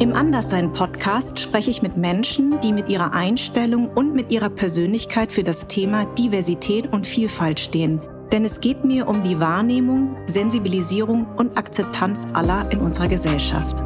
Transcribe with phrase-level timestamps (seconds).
[0.00, 5.42] Im Anderssein-Podcast spreche ich mit Menschen, die mit ihrer Einstellung und mit ihrer Persönlichkeit für
[5.42, 8.00] das Thema Diversität und Vielfalt stehen.
[8.30, 13.82] Denn es geht mir um die Wahrnehmung, Sensibilisierung und Akzeptanz aller in unserer Gesellschaft.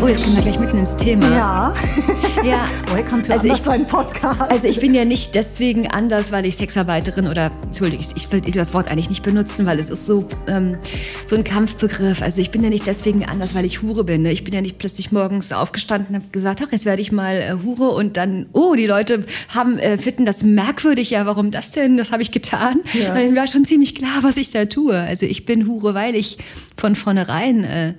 [0.00, 1.28] Oh, jetzt kommen wir gleich mitten ins Thema.
[1.28, 1.74] Ja.
[2.44, 2.64] ja.
[2.94, 4.40] Welcome to also ich, Podcast.
[4.48, 8.40] Also ich bin ja nicht deswegen anders, weil ich Sexarbeiterin oder, Entschuldigung, ich, ich will
[8.52, 10.78] das Wort eigentlich nicht benutzen, weil es ist so, ähm,
[11.26, 12.22] so ein Kampfbegriff.
[12.22, 14.22] Also ich bin ja nicht deswegen anders, weil ich Hure bin.
[14.22, 14.30] Ne?
[14.30, 17.34] Ich bin ja nicht plötzlich morgens aufgestanden und habe gesagt, ach, jetzt werde ich mal
[17.34, 21.10] äh, Hure und dann, oh, die Leute haben, äh, finden das merkwürdig.
[21.10, 21.96] Ja, warum das denn?
[21.96, 22.82] Das habe ich getan.
[22.92, 23.16] Ja.
[23.16, 24.96] Weil mir war schon ziemlich klar, was ich da tue.
[24.96, 26.38] Also ich bin Hure, weil ich
[26.76, 27.94] von vornherein äh,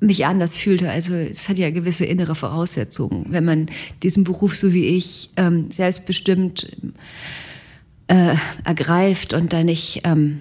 [0.00, 0.90] mich anders fühlte.
[0.90, 3.26] Also es hat ja gewisse innere Voraussetzungen.
[3.30, 3.66] Wenn man
[4.02, 6.70] diesen Beruf so wie ich ähm, selbstbestimmt
[8.08, 10.40] äh, ergreift und da nicht ähm,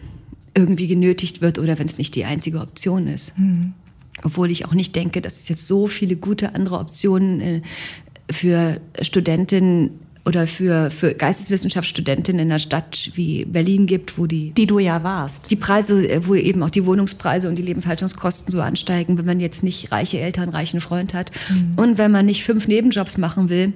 [0.54, 3.38] irgendwie genötigt wird oder wenn es nicht die einzige Option ist.
[3.38, 3.74] Mhm.
[4.24, 7.62] Obwohl ich auch nicht denke, dass es jetzt so viele gute andere Optionen äh,
[8.32, 14.52] für Studentinnen oder für, für Geisteswissenschaftsstudentinnen in einer Stadt wie Berlin gibt, wo die...
[14.52, 15.52] Die du ja warst.
[15.52, 19.40] Die Preise, äh, wo eben auch die Wohnungspreise und die Lebenshaltungskosten so ansteigen, wenn man
[19.40, 21.32] jetzt nicht reiche Eltern, reichen Freund hat.
[21.50, 21.74] Mhm.
[21.76, 23.74] Und wenn man nicht fünf Nebenjobs machen will.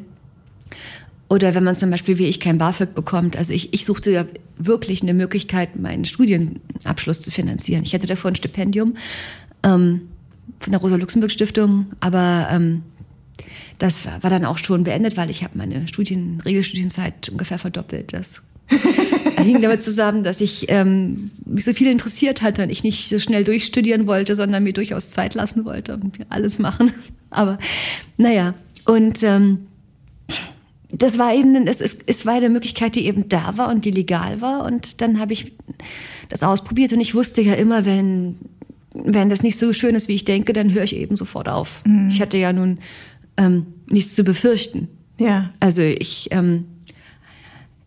[1.30, 3.38] Oder wenn man zum Beispiel wie ich kein BAföG bekommt.
[3.38, 4.25] Also ich, ich suchte ja
[4.58, 7.84] wirklich eine Möglichkeit, meinen Studienabschluss zu finanzieren.
[7.84, 8.95] Ich hatte davor ein Stipendium
[9.61, 10.02] ähm,
[10.59, 12.47] von der Rosa-Luxemburg-Stiftung, aber...
[12.52, 12.81] Ähm,
[13.80, 18.13] das war dann auch schon beendet, weil ich habe meine Studien, Regelstudienzeit ungefähr verdoppelt.
[18.13, 18.44] Das
[19.38, 23.19] hing damit zusammen, dass ich ähm, mich so viel interessiert hatte und ich nicht so
[23.19, 26.91] schnell durchstudieren wollte, sondern mir durchaus Zeit lassen wollte und alles machen.
[27.30, 27.57] Aber
[28.17, 28.53] naja,
[28.85, 29.67] und ähm,
[30.91, 33.91] das war eben, es, es, es war eine Möglichkeit, die eben da war und die
[33.91, 34.66] legal war.
[34.66, 35.53] Und dann habe ich
[36.27, 38.39] das ausprobiert und ich wusste ja immer, wenn,
[38.94, 41.81] wenn das nicht so schön ist, wie ich denke, dann höre ich eben sofort auf.
[41.85, 42.09] Mhm.
[42.09, 42.79] Ich hatte ja nun
[43.39, 44.89] ähm, nichts zu befürchten.
[45.19, 45.53] Ja.
[45.59, 46.66] Also ich ähm,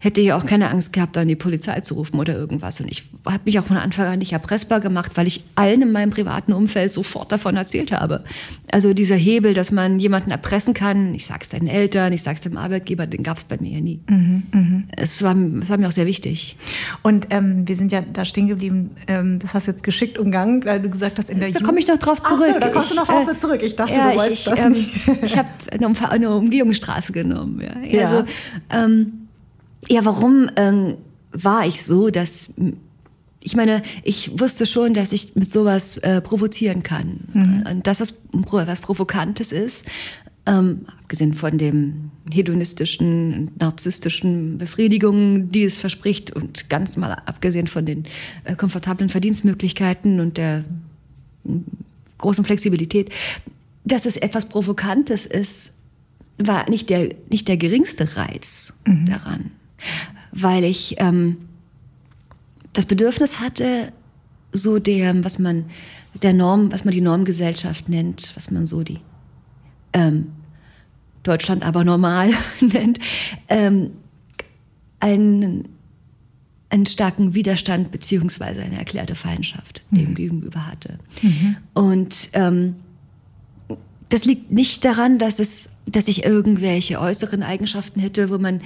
[0.02, 2.80] hätte ja auch keine Angst gehabt, dann die Polizei zu rufen oder irgendwas.
[2.80, 5.92] Und ich habe mich auch von Anfang an nicht erpressbar gemacht, weil ich allen in
[5.92, 8.24] meinem privaten Umfeld sofort davon erzählt habe.
[8.72, 12.34] Also dieser Hebel, dass man jemanden erpressen kann, ich sage es deinen Eltern, ich sage
[12.34, 14.00] es dem Arbeitgeber, den gab es bei mir ja nie.
[14.10, 14.82] Mhm, mh.
[14.96, 16.56] es, war, es war mir auch sehr wichtig.
[17.02, 20.64] Und ähm, wir sind ja da stehen geblieben, ähm, das hast du jetzt geschickt umgangen,
[20.64, 22.42] weil du gesagt hast, in der Da komme ich noch drauf zurück.
[22.48, 23.62] Ach so, da kommst ich, du noch drauf äh, zurück.
[23.62, 25.08] Ich dachte, ja, du wolltest ich, das ähm, nicht.
[25.22, 25.48] ich habe
[26.10, 27.60] eine, Umgehungsstraße genommen.
[27.60, 27.88] Ja.
[27.88, 28.00] ja.
[28.00, 28.24] Also,
[28.70, 29.21] ähm,
[29.88, 30.96] ja, warum ähm,
[31.32, 32.52] war ich so, dass
[33.44, 37.64] ich meine, ich wusste schon, dass ich mit sowas äh, provozieren kann mhm.
[37.68, 39.86] und dass es was Provokantes ist.
[40.44, 47.86] Ähm, abgesehen von dem hedonistischen, narzisstischen Befriedigungen, die es verspricht und ganz mal abgesehen von
[47.86, 48.06] den
[48.42, 50.64] äh, komfortablen Verdienstmöglichkeiten und der
[52.18, 53.10] großen Flexibilität,
[53.84, 55.74] dass es etwas Provokantes ist,
[56.38, 59.06] war nicht der, nicht der geringste Reiz mhm.
[59.06, 59.50] daran
[60.32, 61.36] weil ich ähm,
[62.72, 63.92] das Bedürfnis hatte,
[64.52, 65.66] so der, was man
[66.22, 69.00] der Norm, was man die Normgesellschaft nennt, was man so die
[69.92, 70.32] ähm,
[71.22, 72.98] Deutschland aber normal nennt,
[73.48, 73.92] ähm,
[75.00, 75.68] einen,
[76.68, 79.96] einen starken Widerstand beziehungsweise eine erklärte Feindschaft mhm.
[79.98, 80.98] dem gegenüber hatte.
[81.22, 81.56] Mhm.
[81.74, 82.76] Und ähm,
[84.08, 88.60] das liegt nicht daran, dass es dass ich irgendwelche äußeren Eigenschaften hätte, wo man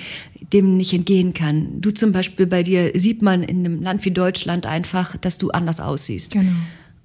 [0.53, 1.81] dem nicht entgehen kann.
[1.81, 5.51] Du zum Beispiel, bei dir sieht man in einem Land wie Deutschland einfach, dass du
[5.51, 6.33] anders aussiehst.
[6.33, 6.53] Genau.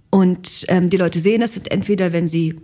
[0.09, 2.55] Und ähm, die Leute sehen es und entweder, wenn sie,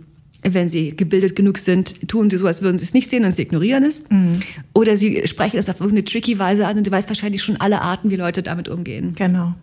[0.42, 3.34] wenn sie gebildet genug sind, tun sie so, als würden sie es nicht sehen und
[3.34, 4.08] sie ignorieren es.
[4.10, 4.40] Mhm.
[4.74, 7.80] Oder sie sprechen es auf irgendeine tricky Weise an und du weißt wahrscheinlich schon alle
[7.80, 9.14] Arten, wie Leute damit umgehen.
[9.16, 9.54] Genau.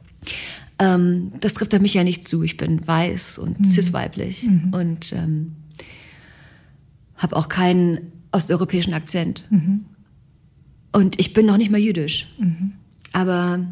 [0.79, 2.41] Ähm, das trifft auf mich ja nicht zu.
[2.44, 3.66] Ich bin weiß und mhm.
[3.66, 4.44] cis-weiblich.
[4.44, 4.73] Mhm.
[4.73, 5.52] Und ähm,
[7.18, 9.46] habe auch keinen osteuropäischen Akzent.
[9.50, 9.86] Mhm.
[10.91, 12.28] Und ich bin noch nicht mal jüdisch.
[12.38, 12.73] Mhm.
[13.12, 13.66] Aber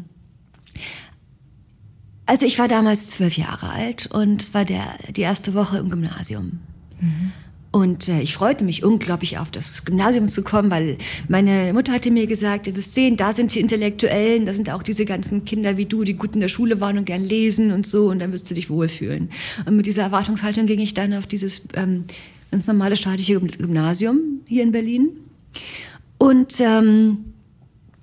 [2.26, 4.82] also ich war damals zwölf Jahre alt und es war der,
[5.14, 6.60] die erste Woche im Gymnasium.
[7.00, 7.32] Mhm.
[7.70, 12.12] Und äh, ich freute mich unglaublich auf das Gymnasium zu kommen, weil meine Mutter hatte
[12.12, 15.76] mir gesagt, du wirst sehen, da sind die Intellektuellen, da sind auch diese ganzen Kinder
[15.76, 18.30] wie du, die gut in der Schule waren und gern lesen und so, und dann
[18.30, 19.28] wirst du dich wohlfühlen.
[19.66, 22.04] Und mit dieser Erwartungshaltung ging ich dann auf dieses ähm,
[22.50, 25.08] ganz normale staatliche Gymnasium hier in Berlin.
[26.18, 27.24] Und ähm,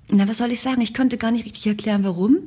[0.08, 0.80] na, was soll ich sagen?
[0.80, 2.38] Ich konnte gar nicht richtig erklären, warum.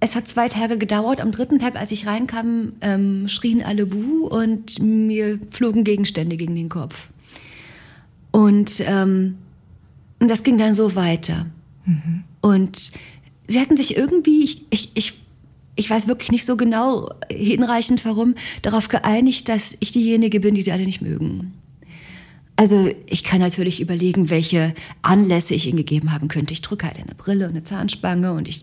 [0.00, 1.20] Es hat zwei Tage gedauert.
[1.20, 6.54] Am dritten Tag, als ich reinkam, ähm, schrien alle Buh und mir flogen Gegenstände gegen
[6.54, 7.10] den Kopf.
[8.30, 9.36] Und ähm,
[10.18, 11.46] das ging dann so weiter.
[11.84, 12.24] Mhm.
[12.40, 12.92] Und
[13.46, 15.20] sie hatten sich irgendwie, ich, ich, ich,
[15.76, 20.62] ich weiß wirklich nicht so genau hinreichend warum, darauf geeinigt, dass ich diejenige bin, die
[20.62, 21.54] sie alle nicht mögen.
[22.60, 26.52] Also ich kann natürlich überlegen, welche Anlässe ich ihnen gegeben haben könnte.
[26.52, 28.60] Ich trug halt eine Brille und eine Zahnspange und ich,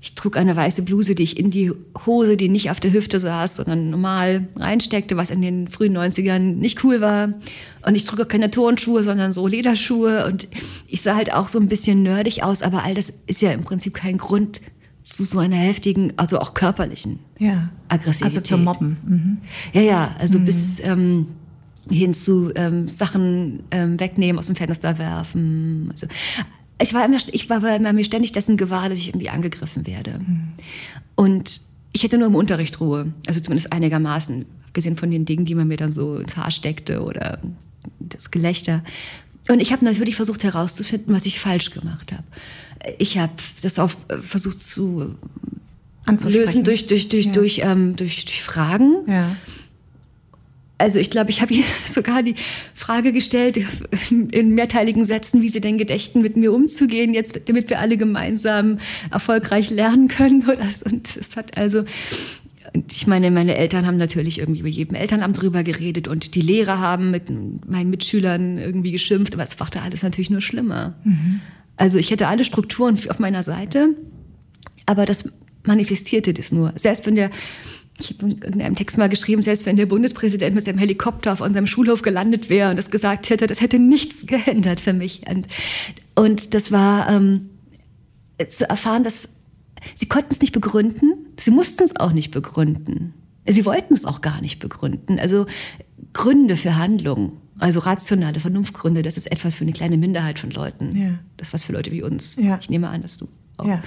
[0.00, 1.70] ich trug eine weiße Bluse, die ich in die
[2.06, 6.38] Hose, die nicht auf der Hüfte saß, sondern normal reinsteckte, was in den frühen 90ern
[6.38, 7.34] nicht cool war.
[7.84, 10.24] Und ich trug auch keine Turnschuhe, sondern so Lederschuhe.
[10.24, 10.48] Und
[10.86, 13.60] ich sah halt auch so ein bisschen nerdig aus, aber all das ist ja im
[13.60, 14.62] Prinzip kein Grund
[15.08, 17.70] zu so einer heftigen, also auch körperlichen ja.
[17.88, 18.36] Aggressivität.
[18.36, 18.96] Also zum Mobben.
[19.04, 19.38] Mhm.
[19.72, 20.44] Ja, ja, also mhm.
[20.44, 20.80] bis...
[20.80, 21.26] Ähm,
[21.90, 25.88] hin zu ähm, Sachen ähm, wegnehmen, aus dem Fenster werfen.
[25.90, 26.06] Also,
[26.82, 30.18] ich war, immer, ich war immer mir ständig dessen gewahr, dass ich irgendwie angegriffen werde.
[30.18, 30.48] Mhm.
[31.14, 31.62] Und
[31.92, 35.66] ich hätte nur im Unterricht Ruhe, also zumindest einigermaßen, abgesehen von den Dingen, die man
[35.66, 37.40] mir dann so ins Haar steckte oder
[38.00, 38.84] das Gelächter.
[39.48, 42.24] Und ich habe natürlich versucht herauszufinden, was ich falsch gemacht habe.
[42.98, 43.90] Ich habe das auch
[44.20, 45.14] versucht zu
[46.06, 47.32] lösen durch, durch, durch, ja.
[47.32, 49.04] durch, ähm, durch, durch Fragen.
[49.06, 49.36] Ja
[50.78, 52.36] also ich glaube, ich habe ihr sogar die
[52.74, 53.58] Frage gestellt,
[54.10, 58.78] in mehrteiligen Sätzen, wie sie denn gedächten, mit mir umzugehen, jetzt, damit wir alle gemeinsam
[59.10, 60.44] erfolgreich lernen können.
[60.84, 61.84] Und es hat also,
[62.74, 66.40] und ich meine, meine Eltern haben natürlich irgendwie über jedem Elternamt drüber geredet und die
[66.40, 67.30] Lehrer haben mit
[67.68, 70.96] meinen Mitschülern irgendwie geschimpft, aber es machte alles natürlich nur schlimmer.
[71.04, 71.40] Mhm.
[71.76, 73.90] Also ich hätte alle Strukturen auf meiner Seite,
[74.86, 76.72] aber das manifestierte das nur.
[76.76, 77.30] Selbst wenn der
[78.00, 81.40] ich habe in einem Text mal geschrieben, selbst wenn der Bundespräsident mit seinem Helikopter auf
[81.40, 85.22] unserem Schulhof gelandet wäre und das gesagt hätte, das hätte nichts geändert für mich.
[85.28, 85.48] Und,
[86.14, 87.50] und das war ähm,
[88.48, 89.37] zu erfahren, dass
[89.94, 93.14] sie konnten es nicht begründen, sie mussten es auch nicht begründen.
[93.46, 95.18] Sie wollten es auch gar nicht begründen.
[95.18, 95.46] Also
[96.12, 100.96] Gründe für Handlungen, also rationale Vernunftgründe, das ist etwas für eine kleine Minderheit von Leuten.
[100.96, 101.18] Ja.
[101.36, 102.36] Das ist was für Leute wie uns.
[102.36, 102.58] Ja.
[102.60, 103.66] Ich nehme an, dass du auch.
[103.66, 103.80] Ja.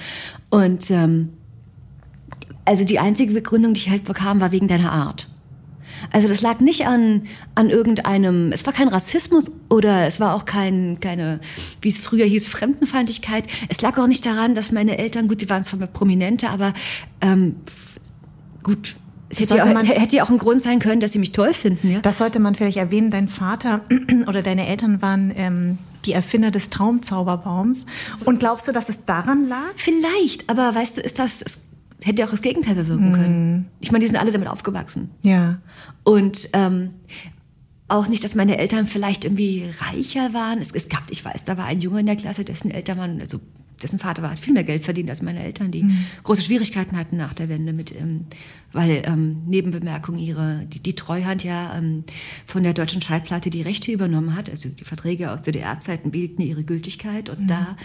[0.50, 1.30] Und ähm,
[2.66, 5.28] also die einzige Begründung, die ich halt bekam, war wegen deiner Art.
[6.12, 7.24] Also das lag nicht an,
[7.56, 11.40] an irgendeinem, es war kein Rassismus oder es war auch kein, keine,
[11.82, 13.46] wie es früher hieß, Fremdenfeindlichkeit.
[13.70, 16.74] Es lag auch nicht daran, dass meine Eltern, gut, sie waren zwar Prominente, aber
[17.22, 17.56] ähm,
[18.64, 18.96] gut,
[19.30, 21.54] es hätte ja, man, hätte ja auch ein Grund sein können, dass sie mich toll
[21.54, 21.90] finden.
[21.90, 22.00] Ja?
[22.02, 23.12] Das sollte man vielleicht erwähnen.
[23.12, 23.82] Dein Vater
[24.28, 27.86] oder deine Eltern waren ähm, die Erfinder des Traumzauberbaums.
[28.26, 29.72] Und glaubst du, dass es daran lag?
[29.76, 31.68] Vielleicht, aber weißt du, ist das
[32.04, 33.54] hätte ja auch das Gegenteil bewirken können.
[33.54, 33.66] Mhm.
[33.80, 35.12] Ich meine, die sind alle damit aufgewachsen.
[35.22, 35.60] Ja.
[36.04, 36.92] Und ähm,
[37.88, 40.60] auch nicht, dass meine Eltern vielleicht irgendwie reicher waren.
[40.60, 43.20] Es, es gab, ich weiß, da war ein Junge in der Klasse, dessen Eltern waren,
[43.20, 43.40] also
[43.82, 46.06] dessen Vater war, hat viel mehr Geld verdient als meine Eltern, die mhm.
[46.24, 48.26] große Schwierigkeiten hatten nach der Wende mit, ähm,
[48.72, 52.04] weil ähm, Nebenbemerkung ihre die, die Treuhand ja ähm,
[52.46, 56.64] von der deutschen Schallplatte die Rechte übernommen hat, also die Verträge aus DDR-Zeiten bieten ihre
[56.64, 57.48] Gültigkeit und mhm.
[57.48, 57.76] da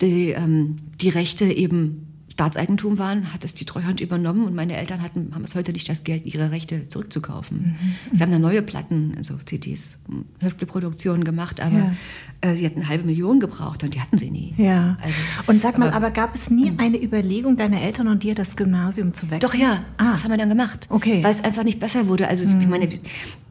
[0.00, 5.02] die, ähm, die Rechte eben Staatseigentum waren, hat es die Treuhand übernommen und meine Eltern
[5.02, 7.76] hatten, haben es heute nicht das Geld, ihre Rechte zurückzukaufen.
[7.78, 8.16] Mhm.
[8.16, 9.98] Sie haben dann neue Platten, also CDs,
[10.40, 11.94] Hörspielproduktionen gemacht, aber ja.
[12.42, 14.52] Äh, sie hatten eine halbe Million gebraucht und die hatten sie nie.
[14.56, 14.98] Ja.
[15.00, 18.34] Also, und sag mal, aber, aber gab es nie eine Überlegung deiner Eltern und dir,
[18.34, 19.40] das Gymnasium zu wechseln?
[19.40, 19.84] Doch, ja.
[19.96, 20.12] Ah.
[20.12, 20.86] Das haben wir dann gemacht.
[20.90, 21.22] Okay.
[21.22, 22.28] Weil es einfach nicht besser wurde.
[22.28, 22.60] Also, mhm.
[22.60, 22.88] ich meine,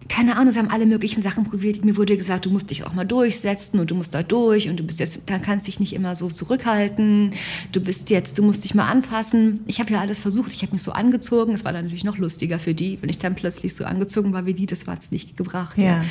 [0.10, 1.86] keine Ahnung, sie haben alle möglichen Sachen probiert.
[1.86, 4.78] Mir wurde gesagt, du musst dich auch mal durchsetzen und du musst da durch und
[4.78, 7.32] du bist jetzt, da kannst dich nicht immer so zurückhalten.
[7.72, 9.62] Du bist jetzt, du musst dich mal anpassen.
[9.68, 10.52] Ich habe ja alles versucht.
[10.54, 11.54] Ich habe mich so angezogen.
[11.54, 14.46] Es war dann natürlich noch lustiger für die, wenn ich dann plötzlich so angezogen war
[14.46, 14.66] wie die.
[14.66, 15.78] Das war es nicht gebracht.
[15.78, 15.86] Ja.
[15.86, 16.06] ja.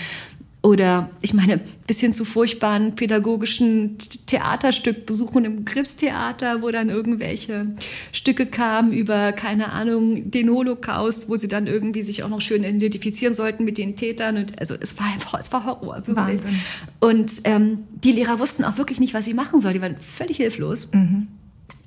[0.62, 7.68] Oder ich meine, bis hin zu furchtbaren pädagogischen Theaterstückbesuchen im Krebstheater, wo dann irgendwelche
[8.12, 12.62] Stücke kamen über, keine Ahnung, den Holocaust, wo sie dann irgendwie sich auch noch schön
[12.62, 14.36] identifizieren sollten mit den Tätern.
[14.36, 16.16] Und also es war einfach, es war Horror, wirklich.
[16.16, 16.60] Wahnsinn.
[17.00, 19.74] Und ähm, die Lehrer wussten auch wirklich nicht, was sie machen sollen.
[19.74, 20.88] Die waren völlig hilflos.
[20.92, 21.28] Mhm.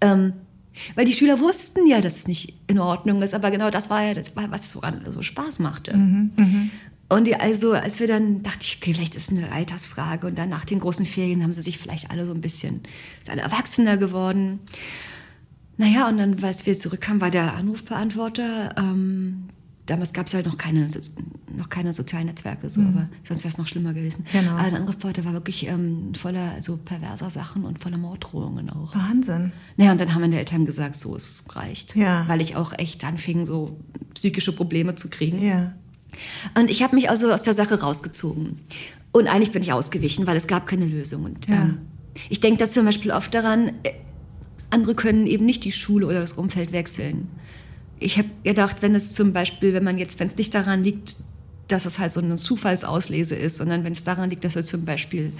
[0.01, 0.33] Ähm,
[0.95, 4.01] weil die Schüler wussten ja, dass es nicht in Ordnung ist, aber genau das war
[4.01, 4.81] ja das, war, was so,
[5.13, 5.95] so Spaß machte.
[5.95, 6.69] Mhm, mh.
[7.13, 10.27] Und die, also, als wir dann, dachte ich, okay, vielleicht ist es eine Altersfrage.
[10.27, 12.81] Und dann nach den großen Ferien haben sie sich vielleicht alle so ein bisschen,
[13.23, 14.59] sind alle erwachsener geworden.
[15.77, 19.49] Naja, und dann, als wir zurückkamen, war der Anrufbeantworter, ähm,
[19.85, 20.87] damals gab es halt noch keine,
[21.55, 22.87] noch keine sozialen Netzwerke, so, mhm.
[22.89, 24.25] aber sonst wäre es noch schlimmer gewesen.
[24.31, 24.51] Genau.
[24.51, 28.95] Aber der Anrufbeantworter war wirklich ähm, voller so perverser Sachen und voller Morddrohungen auch.
[28.95, 29.51] Wahnsinn.
[29.77, 31.95] Naja, und dann haben meine Eltern gesagt, so, es reicht.
[31.95, 32.27] Ja.
[32.27, 33.79] Weil ich auch echt anfing, so
[34.13, 35.41] psychische Probleme zu kriegen.
[35.43, 35.73] Ja.
[36.57, 38.59] Und ich habe mich also aus der Sache rausgezogen.
[39.11, 41.23] Und eigentlich bin ich ausgewichen, weil es gab keine Lösung.
[41.23, 41.55] Und ja.
[41.55, 41.77] ähm,
[42.29, 43.91] ich denke da zum Beispiel oft daran, äh,
[44.69, 47.27] andere können eben nicht die Schule oder das Umfeld wechseln.
[47.99, 51.15] Ich habe gedacht, wenn es zum Beispiel, wenn man jetzt, wenn es nicht daran liegt,
[51.67, 54.83] dass es halt so eine Zufallsauslese ist, sondern wenn es daran liegt, dass er zum
[54.83, 55.31] Beispiel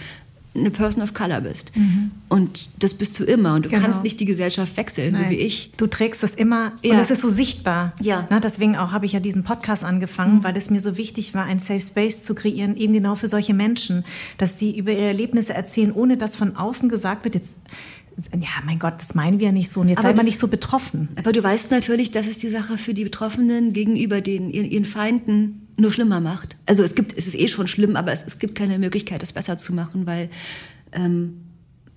[0.55, 1.75] eine Person of Color bist.
[1.75, 2.12] Mhm.
[2.29, 3.55] Und das bist du immer.
[3.55, 3.81] Und du genau.
[3.81, 5.24] kannst nicht die Gesellschaft wechseln, Nein.
[5.24, 5.72] so wie ich.
[5.77, 6.91] Du trägst das immer ja.
[6.91, 7.93] und das ist so sichtbar.
[8.00, 8.27] Ja.
[8.29, 10.43] Na, deswegen auch habe ich ja diesen Podcast angefangen, mhm.
[10.43, 13.53] weil es mir so wichtig war, ein Safe Space zu kreieren, eben genau für solche
[13.53, 14.05] Menschen,
[14.38, 17.57] dass sie über ihre Erlebnisse erzählen, ohne dass von außen gesagt wird, jetzt
[18.34, 19.82] ja, mein Gott, das meinen wir ja nicht so.
[19.82, 21.10] Und jetzt aber, sei mal nicht so betroffen.
[21.15, 25.67] Aber du weißt natürlich, dass es die Sache für die Betroffenen gegenüber den, ihren, Feinden
[25.77, 26.55] nur schlimmer macht.
[26.65, 29.34] Also es gibt, es ist eh schon schlimm, aber es, es gibt keine Möglichkeit, das
[29.34, 30.29] besser zu machen, weil
[30.91, 31.42] ähm,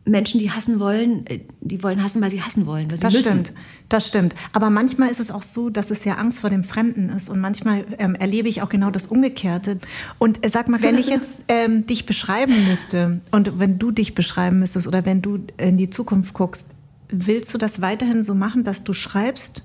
[0.06, 2.88] Menschen, die hassen wollen, äh, die wollen hassen, weil sie hassen wollen.
[2.90, 3.44] Weil sie das müssen.
[3.44, 3.52] stimmt,
[3.88, 4.34] das stimmt.
[4.52, 7.28] Aber manchmal ist es auch so, dass es ja Angst vor dem Fremden ist.
[7.28, 9.78] Und manchmal ähm, erlebe ich auch genau das Umgekehrte.
[10.18, 14.14] Und äh, sag mal, wenn ich jetzt ähm, dich beschreiben müsste und wenn du dich
[14.14, 16.70] beschreiben müsstest oder wenn du in die Zukunft guckst,
[17.08, 19.64] willst du das weiterhin so machen, dass du schreibst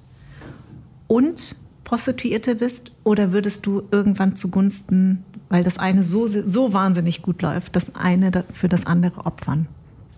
[1.08, 2.92] und Prostituierte bist?
[3.04, 8.44] Oder würdest du irgendwann zugunsten, weil das eine so, so wahnsinnig gut läuft, das eine
[8.52, 9.68] für das andere opfern?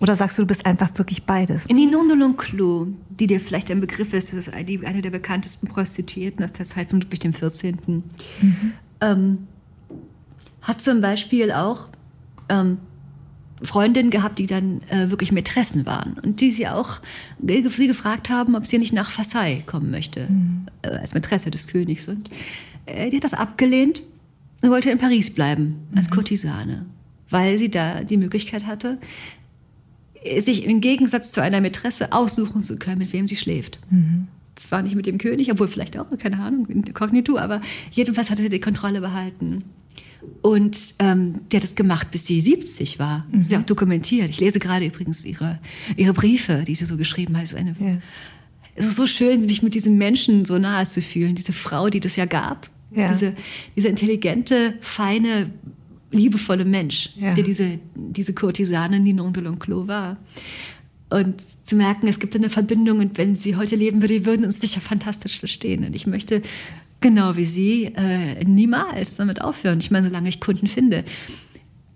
[0.03, 1.69] Oder sagst du, du bist einfach wirklich beides?
[1.69, 6.43] Ninon de L'Enclos, die dir vielleicht ein Begriff ist, das ist eine der bekanntesten Prostituierten
[6.43, 8.03] aus der Zeit von Ludwig XIV., mhm.
[8.99, 9.47] ähm,
[10.61, 11.87] hat zum Beispiel auch
[12.49, 12.79] ähm,
[13.61, 16.99] Freundinnen gehabt, die dann äh, wirklich Mätressen waren und die sie auch
[17.41, 20.65] sie gefragt haben, ob sie nicht nach Versailles kommen möchte, mhm.
[20.81, 22.09] äh, als Mätresse des Königs.
[22.09, 22.29] Und
[22.87, 24.03] äh, die hat das abgelehnt
[24.61, 26.15] und wollte in Paris bleiben, als mhm.
[26.15, 26.85] Kurtisane,
[27.29, 28.97] weil sie da die Möglichkeit hatte,
[30.39, 33.79] sich im Gegensatz zu einer Mätresse aussuchen zu können, mit wem sie schläft.
[33.89, 34.27] Mhm.
[34.55, 37.61] Zwar nicht mit dem König, obwohl vielleicht auch, keine Ahnung, inkognito, aber
[37.91, 39.63] jedenfalls hatte sie die Kontrolle behalten.
[40.41, 43.25] Und ähm, die hat das gemacht, bis sie 70 war.
[43.27, 43.37] Mhm.
[43.37, 44.29] Das ist ja auch dokumentiert.
[44.29, 45.59] Ich lese gerade übrigens ihre,
[45.97, 47.43] ihre Briefe, die sie so geschrieben hat.
[47.43, 47.97] Es ist, eine, ja.
[48.75, 51.35] es ist so schön, mich mit diesem Menschen so nahe zu fühlen.
[51.35, 52.69] Diese Frau, die das ja gab.
[52.91, 53.07] Ja.
[53.07, 53.35] Diese,
[53.75, 55.49] diese intelligente, feine,
[56.13, 57.33] liebevolle Mensch, ja.
[57.33, 60.17] der diese, diese Kurtisane Ninon de L'Enclos war.
[61.09, 64.45] Und zu merken, es gibt eine Verbindung und wenn sie heute leben würde, die würden
[64.45, 65.85] uns sicher fantastisch verstehen.
[65.85, 66.41] Und ich möchte
[67.01, 69.77] genau wie Sie äh, niemals damit aufhören.
[69.79, 71.03] Ich meine, solange ich Kunden finde.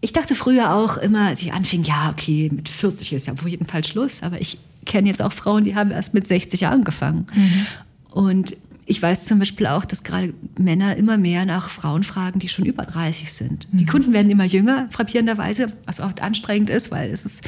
[0.01, 3.47] Ich dachte früher auch immer, als ich anfing, ja, okay, mit 40 ist ja auf
[3.47, 4.21] jeden Fall Schluss.
[4.21, 7.25] Aber ich kenne jetzt auch Frauen, die haben erst mit 60 angefangen.
[7.33, 7.65] Mhm.
[8.11, 8.57] Und
[8.89, 12.65] ich weiß zum Beispiel auch, dass gerade Männer immer mehr nach Frauen fragen, die schon
[12.65, 13.71] über 30 sind.
[13.71, 13.77] Mhm.
[13.77, 17.43] Die Kunden werden immer jünger, frappierenderweise, was oft anstrengend ist, weil es ist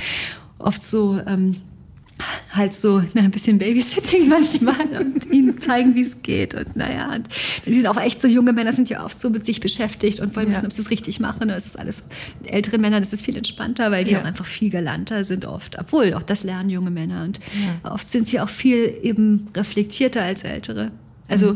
[0.58, 1.56] oft so, ähm,
[2.52, 6.56] halt so na, ein bisschen Babysitting manchmal und ihnen zeigen, wie es geht.
[6.56, 7.30] Und naja, und
[7.66, 10.36] sie sind auch echt so junge Männer, sind ja oft so mit sich beschäftigt und
[10.36, 10.58] wollen ja.
[10.58, 11.50] wissen, ob sie es richtig machen.
[11.50, 12.04] Es ist alles,
[12.44, 14.20] ältere Männer, das ist viel entspannter, weil die ja.
[14.20, 15.80] auch einfach viel galanter sind oft.
[15.80, 17.24] Obwohl, auch das lernen junge Männer.
[17.24, 17.40] Und
[17.84, 17.94] ja.
[17.94, 20.92] oft sind sie auch viel eben reflektierter als ältere.
[21.30, 21.56] Also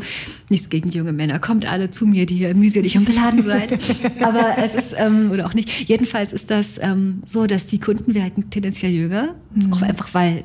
[0.49, 1.39] nichts gegen junge Männer.
[1.39, 3.73] Kommt alle zu mir, die ihr mühselig und beladen seid.
[4.21, 5.89] Aber es ist, ähm, oder auch nicht.
[5.89, 9.35] Jedenfalls ist das ähm, so, dass die Kunden werden tendenziell jünger.
[9.53, 9.73] Mhm.
[9.73, 10.43] Auch einfach, weil,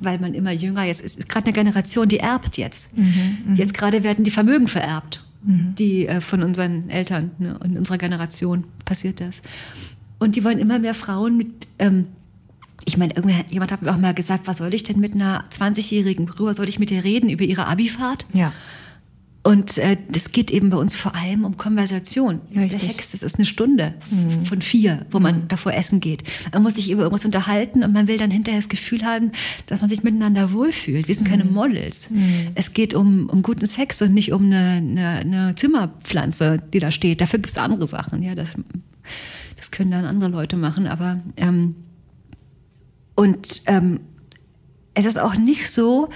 [0.00, 1.18] weil man immer jünger jetzt ist.
[1.18, 2.96] ist gerade eine Generation, die erbt jetzt.
[2.96, 3.56] Mhm, mhm.
[3.56, 5.24] Jetzt gerade werden die Vermögen vererbt.
[5.42, 5.74] Mhm.
[5.78, 9.42] Die äh, von unseren Eltern ne, in unserer Generation passiert das.
[10.18, 12.08] Und die wollen immer mehr Frauen mit ähm,
[12.84, 13.14] ich meine,
[13.50, 16.68] jemand hat mir auch mal gesagt, was soll ich denn mit einer 20-Jährigen, worüber soll
[16.68, 17.28] ich mit ihr reden?
[17.30, 18.26] Über ihre Abifahrt?
[18.32, 18.52] Ja.
[19.42, 22.42] Und äh, das geht eben bei uns vor allem um Konversation.
[22.54, 22.68] Richtig.
[22.68, 24.44] Der Sex, das ist eine Stunde mhm.
[24.44, 25.48] von vier, wo man mhm.
[25.48, 26.24] davor essen geht.
[26.52, 29.32] Man muss sich über irgendwas unterhalten und man will dann hinterher das Gefühl haben,
[29.66, 31.08] dass man sich miteinander wohlfühlt.
[31.08, 31.30] Wir sind mhm.
[31.30, 32.10] keine Models.
[32.10, 32.48] Mhm.
[32.54, 36.90] Es geht um, um guten Sex und nicht um eine, eine, eine Zimmerpflanze, die da
[36.90, 37.22] steht.
[37.22, 38.22] Dafür gibt es andere Sachen.
[38.22, 38.50] Ja, das,
[39.56, 40.86] das können dann andere Leute machen.
[40.86, 41.76] Aber ähm,
[43.20, 44.00] und ähm,
[44.94, 46.08] es ist auch nicht so,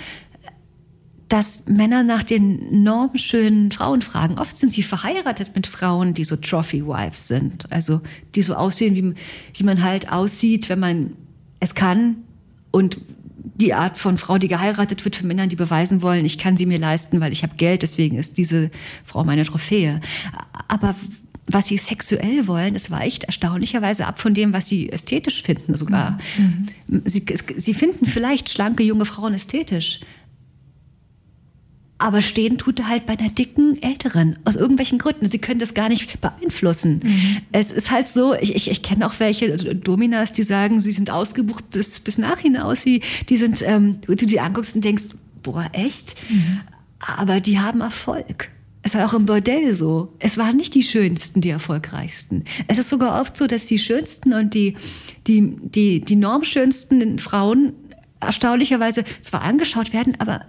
[1.29, 4.39] dass Männer nach den normschönen Frauen fragen.
[4.39, 7.71] Oft sind sie verheiratet mit Frauen, die so Trophy-Wives sind.
[7.71, 8.01] Also
[8.35, 9.15] die so aussehen, wie,
[9.53, 11.15] wie man halt aussieht, wenn man
[11.61, 12.25] es kann.
[12.71, 13.03] Und
[13.37, 16.65] die Art von Frau, die geheiratet wird für Männer, die beweisen wollen, ich kann sie
[16.65, 18.71] mir leisten, weil ich habe Geld, deswegen ist diese
[19.05, 20.01] Frau meine Trophäe.
[20.69, 20.95] Aber
[21.47, 26.19] was sie sexuell wollen, es weicht erstaunlicherweise ab von dem, was sie ästhetisch finden sogar.
[26.39, 27.03] Mhm.
[27.05, 27.25] Sie,
[27.57, 30.01] sie finden vielleicht schlanke junge Frauen ästhetisch.
[31.99, 34.39] Aber stehen tut halt bei einer dicken Älteren.
[34.45, 35.27] Aus irgendwelchen Gründen.
[35.27, 37.01] Sie können das gar nicht beeinflussen.
[37.05, 37.37] Mhm.
[37.53, 41.11] Es ist halt so, ich, ich, ich kenne auch welche Dominas, die sagen, sie sind
[41.11, 42.83] ausgebucht bis, bis nach hinaus.
[42.83, 45.05] Sie, die sind, ähm, du die anguckst und denkst,
[45.43, 46.17] boah, echt?
[46.29, 46.61] Mhm.
[47.17, 48.51] Aber die haben Erfolg.
[48.85, 50.13] Es war auch im Bordell so.
[50.19, 52.45] Es waren nicht die schönsten, die erfolgreichsten.
[52.69, 54.77] Es ist sogar oft so, dass die schönsten und die,
[55.27, 57.73] die, die, die normschönsten Frauen
[58.21, 60.43] erstaunlicherweise zwar angeschaut werden, aber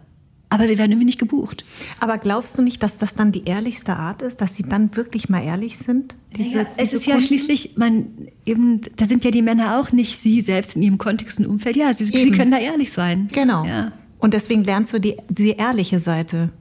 [0.50, 1.65] aber sie werden irgendwie nicht gebucht.
[2.00, 5.27] Aber glaubst du nicht, dass das dann die ehrlichste Art ist, dass sie dann wirklich
[5.27, 6.15] mal ehrlich sind?
[6.38, 7.20] Diese, naja, es ist Kunden?
[7.20, 10.98] ja schließlich, man eben, da sind ja die Männer auch nicht sie selbst in ihrem
[10.98, 11.75] Kontext und Umfeld.
[11.75, 13.27] Ja, sie, sie können da ehrlich sein.
[13.34, 13.65] Genau.
[13.65, 13.92] Ja.
[14.20, 16.51] Und deswegen lernst du die, die ehrliche Seite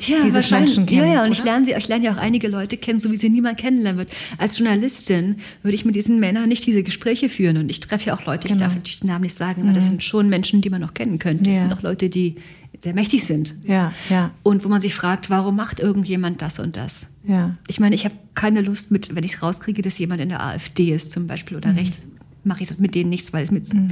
[0.00, 1.00] ja, dieses Menschen kennen.
[1.00, 1.38] Ja, ja, und oder?
[1.38, 3.98] ich lerne sie, ich lerne ja auch einige Leute kennen, so wie sie niemand kennenlernen
[3.98, 4.10] wird.
[4.38, 7.58] Als Journalistin würde ich mit diesen Männern nicht diese Gespräche führen.
[7.58, 8.54] Und ich treffe ja auch Leute, genau.
[8.54, 9.90] ich darf natürlich den Namen nicht sagen, aber das mhm.
[9.90, 11.44] sind schon Menschen, die man noch kennen könnte.
[11.44, 11.50] Ja.
[11.50, 12.36] Das sind auch Leute, die
[12.80, 13.54] sehr mächtig sind.
[13.64, 14.30] Ja, ja.
[14.42, 17.12] Und wo man sich fragt, warum macht irgendjemand das und das?
[17.28, 17.56] Ja.
[17.68, 20.42] Ich meine, ich habe keine Lust mit, wenn ich es rauskriege, dass jemand in der
[20.42, 21.78] AfD ist zum Beispiel oder mhm.
[21.78, 22.06] rechts,
[22.44, 23.90] mache ich das mit denen nichts, weil es mit mhm.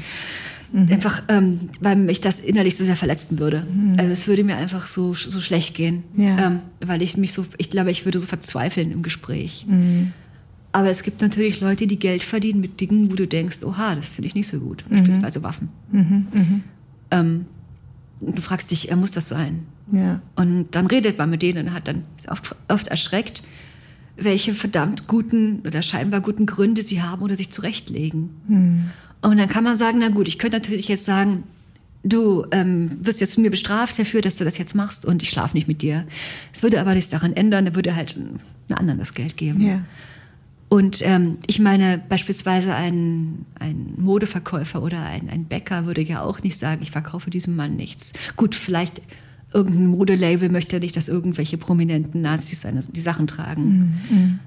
[0.72, 0.88] Mhm.
[0.92, 3.66] Einfach, ähm, weil mich das innerlich so sehr verletzen würde.
[3.72, 3.96] Mhm.
[3.98, 6.04] Also es würde mir einfach so, so schlecht gehen.
[6.16, 6.46] Ja.
[6.46, 9.66] Ähm, weil ich mich so, ich glaube, ich würde so verzweifeln im Gespräch.
[9.68, 10.12] Mhm.
[10.72, 14.10] Aber es gibt natürlich Leute, die Geld verdienen mit Dingen, wo du denkst, oha, das
[14.10, 14.84] finde ich nicht so gut.
[14.88, 14.96] Mhm.
[14.96, 15.68] Beispielsweise Waffen.
[15.90, 16.26] Mhm.
[16.32, 16.62] Mhm.
[17.10, 17.46] Ähm,
[18.20, 19.64] du fragst dich, muss das sein?
[19.90, 20.22] Ja.
[20.36, 23.42] Und dann redet man mit denen und hat dann oft, oft erschreckt,
[24.16, 28.30] welche verdammt guten oder scheinbar guten Gründe sie haben oder sich zurechtlegen.
[29.22, 31.44] Und dann kann man sagen, na gut, ich könnte natürlich jetzt sagen,
[32.02, 35.30] du ähm, wirst jetzt von mir bestraft dafür, dass du das jetzt machst und ich
[35.30, 36.06] schlafe nicht mit dir.
[36.52, 39.60] Es würde aber nichts daran ändern, er würde halt einem anderen das Geld geben.
[39.60, 39.82] Ja.
[40.70, 46.42] Und ähm, ich meine, beispielsweise ein, ein Modeverkäufer oder ein, ein Bäcker würde ja auch
[46.42, 48.12] nicht sagen, ich verkaufe diesem Mann nichts.
[48.36, 49.02] Gut, vielleicht
[49.52, 54.00] irgendein Modelabel möchte nicht, dass irgendwelche prominenten Nazis seine, die Sachen tragen.
[54.08, 54.38] Mhm.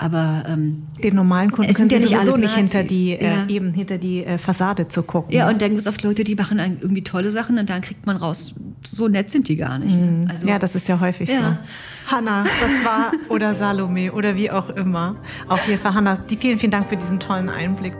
[0.00, 3.46] Aber ähm, den normalen Kunden können ja Sie sowieso nicht hinter die äh, ja.
[3.48, 5.34] eben hinter die äh, Fassade zu gucken.
[5.34, 8.06] Ja, und dann gibt es oft Leute, die machen irgendwie tolle Sachen und dann kriegt
[8.06, 8.54] man raus,
[8.86, 10.00] so nett sind die gar nicht.
[10.00, 10.28] Mhm.
[10.30, 11.58] Also, ja, das ist ja häufig ja.
[12.06, 12.14] so.
[12.16, 15.14] Hanna, das war oder Salome oder wie auch immer.
[15.48, 17.94] Auf jeden Fall, Hanna, vielen, vielen Dank für diesen tollen Einblick.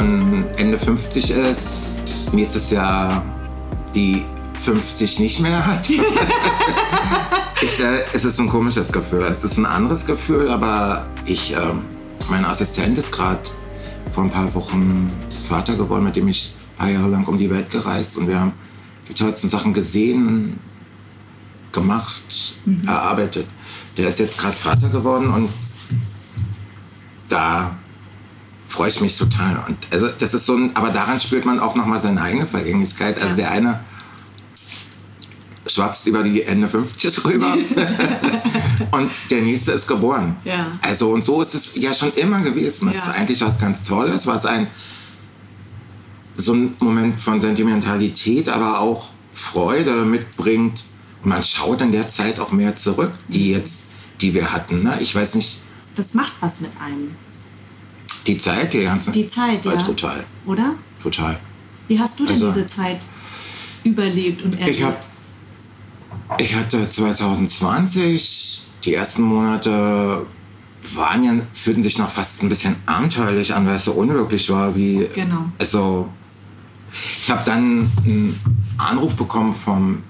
[0.00, 2.00] Man Ende 50 ist,
[2.32, 3.22] mir ist es ja
[3.94, 5.88] die 50 nicht mehr hat.
[7.62, 9.24] ich, äh, es ist ein komisches Gefühl.
[9.24, 11.58] Es ist ein anderes Gefühl, aber ich, äh,
[12.30, 13.40] mein Assistent ist gerade
[14.12, 15.10] vor ein paar Wochen
[15.44, 18.40] Vater geworden, mit dem ich ein paar Jahre lang um die Welt gereist und wir
[18.40, 18.52] haben
[19.08, 20.60] die tollsten Sachen gesehen,
[21.72, 22.86] gemacht, mhm.
[22.86, 23.46] erarbeitet.
[23.96, 25.50] Der ist jetzt gerade Vater geworden und
[27.28, 27.76] da
[28.70, 29.64] freue ich mich total.
[29.66, 33.18] Und also das ist so ein, aber daran spürt man auch nochmal seine eigene Vergänglichkeit.
[33.18, 33.36] Also ja.
[33.36, 33.80] der eine
[35.66, 37.52] schwappt über die Ende 50 rüber
[38.92, 40.36] und der nächste ist geboren.
[40.44, 40.78] Ja.
[40.82, 42.86] Also und so ist es ja schon immer gewesen.
[42.86, 43.02] Das ja.
[43.02, 44.68] ist eigentlich was ganz Tolles, was ein
[46.36, 50.84] so ein Moment von Sentimentalität, aber auch Freude mitbringt.
[51.22, 53.86] Und man schaut in der Zeit auch mehr zurück, die jetzt,
[54.20, 54.84] die wir hatten.
[54.84, 54.96] Ne?
[55.00, 55.60] Ich weiß nicht.
[55.96, 57.14] Das macht was mit einem.
[58.26, 59.76] Die Zeit, die ganze Die Zeit, ja.
[59.76, 60.24] Total.
[60.46, 60.74] Oder?
[61.02, 61.38] Total.
[61.88, 63.04] Wie hast du denn also, diese Zeit
[63.84, 64.78] überlebt und erlebt?
[64.78, 65.04] Ich, hab,
[66.38, 70.26] ich hatte 2020, die ersten Monate
[70.94, 74.74] waren ja, fühlten sich noch fast ein bisschen abenteuerlich an, weil es so unwirklich war,
[74.74, 75.08] wie.
[75.14, 75.46] Genau.
[75.58, 76.08] Also,
[76.92, 78.40] ich habe dann einen
[78.78, 80.02] Anruf bekommen vom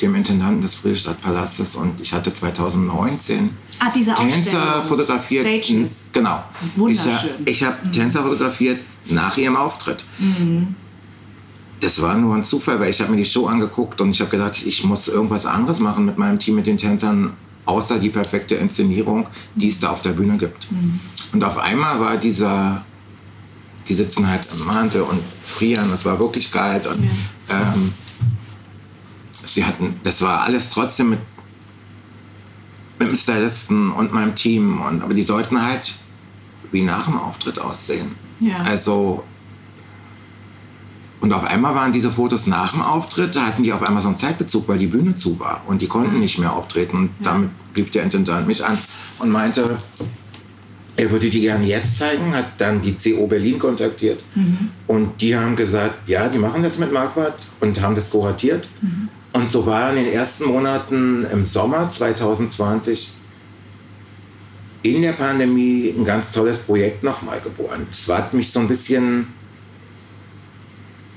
[0.00, 5.46] dem Intendanten des Friedrichstadtpalastes und ich hatte 2019 ah, Tänzer fotografiert.
[5.46, 5.90] Stages.
[6.12, 6.42] Genau.
[6.76, 7.30] Wunderschön.
[7.44, 7.92] Ich, ich habe mhm.
[7.92, 10.04] Tänzer fotografiert nach ihrem Auftritt.
[10.18, 10.74] Mhm.
[11.80, 14.30] Das war nur ein Zufall, weil ich habe mir die Show angeguckt und ich habe
[14.30, 17.32] gedacht, ich muss irgendwas anderes machen mit meinem Team, mit den Tänzern,
[17.64, 20.70] außer die perfekte Inszenierung, die es da auf der Bühne gibt.
[20.70, 21.00] Mhm.
[21.32, 22.84] Und auf einmal war dieser,
[23.88, 27.72] die sitzen halt im Mantel und frieren, es war wirklich kalt und ja.
[27.74, 27.92] ähm,
[29.44, 31.20] sie hatten, das war alles trotzdem mit,
[32.98, 34.80] mit dem Stylisten und meinem Team.
[34.80, 35.94] Und, aber die sollten halt
[36.72, 38.14] wie nach dem Auftritt aussehen.
[38.40, 38.56] Ja.
[38.64, 39.24] Also,
[41.20, 44.08] und auf einmal waren diese Fotos nach dem Auftritt, da hatten die auf einmal so
[44.08, 46.20] einen Zeitbezug, weil die Bühne zu war und die konnten mhm.
[46.20, 46.96] nicht mehr auftreten.
[46.96, 47.32] Und ja.
[47.32, 48.78] damit blieb der Intendant mich an
[49.18, 49.76] und meinte,
[50.96, 54.70] er würde die gerne jetzt zeigen, hat dann die CO Berlin kontaktiert mhm.
[54.86, 58.68] und die haben gesagt, ja, die machen das mit Marquardt und haben das kuratiert.
[58.80, 59.08] Mhm.
[59.32, 63.14] Und so war in den ersten Monaten im Sommer 2020
[64.82, 67.86] in der Pandemie ein ganz tolles Projekt nochmal geboren.
[67.90, 69.26] Es hat mich so ein bisschen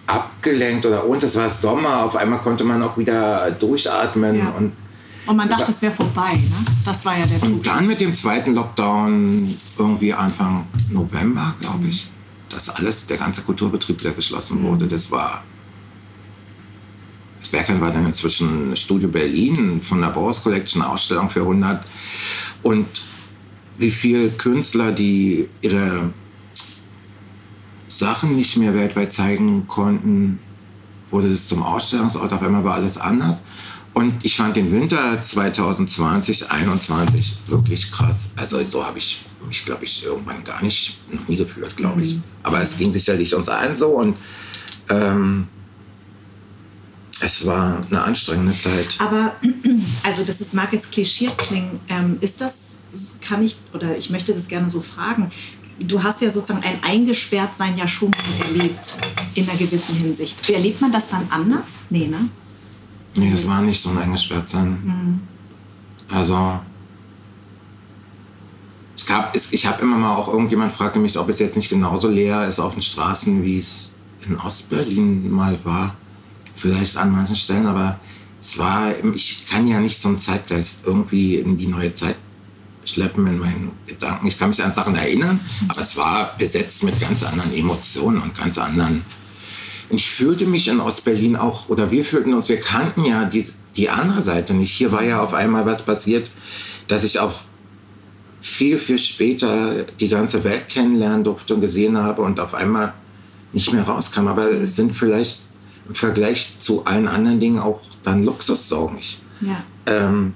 [0.06, 4.49] abgelenkt oder uns, es war Sommer, auf einmal konnte man auch wieder durchatmen ja.
[4.49, 4.73] und
[5.26, 6.65] und man dachte, es wäre vorbei, ne?
[6.84, 12.08] Das war ja der Und dann mit dem zweiten Lockdown, irgendwie Anfang November, glaube ich,
[12.08, 12.49] mhm.
[12.49, 14.67] dass alles, der ganze Kulturbetrieb, der geschlossen mhm.
[14.67, 15.43] wurde, das war
[17.43, 21.86] das Berghain war dann inzwischen Studio Berlin von der Bauhaus Collection, Ausstellung für 100.
[22.62, 22.88] Und
[23.77, 26.13] wie viele Künstler, die ihre
[27.89, 30.39] Sachen nicht mehr weltweit zeigen konnten,
[31.12, 32.32] wurde das zum Ausstellungsort.
[32.32, 33.43] Auf einmal war alles anders.
[33.93, 38.29] Und ich fand den Winter 2020, 2021 wirklich krass.
[38.38, 42.15] Also so habe ich mich, glaube ich, irgendwann gar nicht noch nie gefühlt, glaube ich.
[42.15, 42.23] Mhm.
[42.41, 44.15] Aber es ging sicherlich uns allen so und
[44.89, 45.49] ähm,
[47.21, 48.97] es war eine anstrengende Zeit.
[48.99, 49.36] Aber,
[50.04, 52.80] also das ist, mag jetzt klischiert klingen, ähm, ist das,
[53.21, 55.32] kann ich, oder ich möchte das gerne so fragen,
[55.80, 58.97] du hast ja sozusagen ein Eingesperrtsein ja schon erlebt,
[59.36, 60.49] in einer gewissen Hinsicht.
[60.49, 61.84] Erlebt man das dann anders?
[61.89, 62.30] Nee, ne?
[63.15, 64.69] Nee, das war nicht so ein Eingesperrtsein.
[64.69, 65.21] Mhm.
[66.10, 66.60] Also,
[68.95, 72.08] es gab, ich habe immer mal auch irgendjemand fragte mich, ob es jetzt nicht genauso
[72.08, 73.91] leer ist auf den Straßen, wie es
[74.28, 75.95] in Ostberlin mal war.
[76.63, 77.99] Vielleicht an manchen Stellen, aber
[78.39, 82.15] es war, ich kann ja nicht so einen Zeitgeist irgendwie in die neue Zeit
[82.86, 84.28] schleppen in meinen Gedanken.
[84.28, 88.38] Ich kann mich an Sachen erinnern, aber es war besetzt mit ganz anderen Emotionen und
[88.38, 89.04] ganz anderen.
[89.89, 93.45] Ich fühlte mich in Ostberlin auch, oder wir fühlten uns, wir kannten ja die,
[93.76, 94.71] die andere Seite nicht.
[94.71, 96.32] Hier war ja auf einmal was passiert,
[96.88, 97.34] dass ich auch
[98.39, 102.93] viel, viel später die ganze Welt kennenlernen durfte und gesehen habe und auf einmal
[103.52, 104.30] nicht mehr rauskam.
[104.30, 105.41] Aber es sind vielleicht
[105.88, 109.00] im Vergleich zu allen anderen Dingen auch dann Luxussorgen.
[109.41, 109.63] Ja.
[109.86, 110.34] Ähm,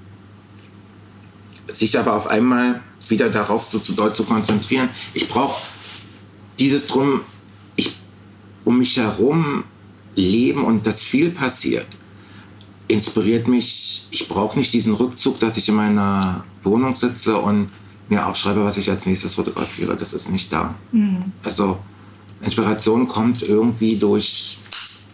[1.72, 4.88] sich aber auf einmal wieder darauf so zu doll zu konzentrieren.
[5.14, 5.62] Ich brauche
[6.58, 7.20] dieses drum,
[7.76, 7.96] ich
[8.64, 9.64] um mich herum
[10.14, 11.86] leben und dass viel passiert,
[12.88, 14.08] inspiriert mich.
[14.10, 17.70] Ich brauche nicht diesen Rückzug, dass ich in meiner Wohnung sitze und
[18.08, 19.96] mir aufschreibe, was ich als nächstes fotografiere.
[19.96, 20.74] Das ist nicht da.
[20.92, 21.32] Mhm.
[21.44, 21.78] Also
[22.42, 24.58] Inspiration kommt irgendwie durch,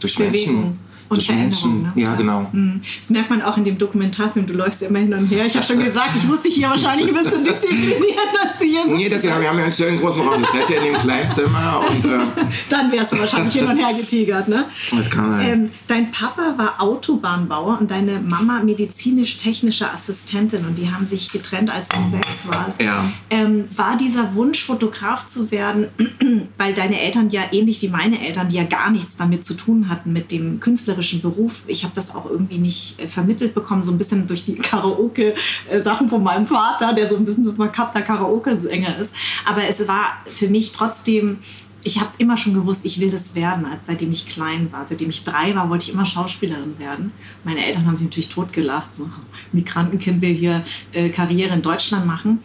[0.05, 0.79] durch Menschen
[1.15, 1.83] und durch Menschen.
[1.83, 1.93] Ne?
[1.97, 2.47] Ja, genau.
[2.53, 2.83] Mhm.
[3.01, 4.47] Das merkt man auch in dem Dokumentarfilm.
[4.47, 5.47] Du läufst immer hin und her.
[5.47, 8.87] Ich habe schon gesagt, ich muss dich hier wahrscheinlich ein bisschen disziplinieren, dass du hier
[8.87, 10.43] Nee, das, ja, wir haben ja einen schönen großen Raum.
[10.43, 11.85] Das hätte ja in dem kleinen Zimmer.
[11.89, 12.19] Und, äh
[12.71, 14.49] Dann wärst du wahrscheinlich hin und her getigert.
[14.49, 14.65] Ne?
[14.91, 15.49] Das kann sein.
[15.49, 20.65] Ähm, dein Papa war Autobahnbauer und deine Mama medizinisch-technische Assistentin.
[20.67, 22.81] Und die haben sich getrennt, als du sechs warst.
[22.81, 23.11] Ja.
[23.31, 25.87] Ähm, war dieser Wunsch, Fotograf zu werden,
[26.59, 29.89] weil deine Eltern ja ähnlich wie meine Eltern, die ja gar nichts damit zu tun
[29.89, 31.65] hatten, mit dem künstlerischen künstlerischen Beruf.
[31.67, 36.09] Ich habe das auch irgendwie nicht äh, vermittelt bekommen, so ein bisschen durch die Karaoke-Sachen
[36.09, 39.15] von meinem Vater, der so ein bisschen so ein verkappter Karaoke-Sänger ist.
[39.45, 41.39] Aber es war für mich trotzdem
[41.87, 44.87] ich habe immer schon gewusst, ich will das werden, seitdem ich klein war.
[44.89, 47.13] Seitdem ich drei war, wollte ich immer Schauspielerin werden.
[47.45, 48.95] Meine Eltern haben sich natürlich totgelacht.
[48.95, 49.11] So,
[49.53, 52.39] Migrantenkind will hier äh, Karriere in Deutschland machen.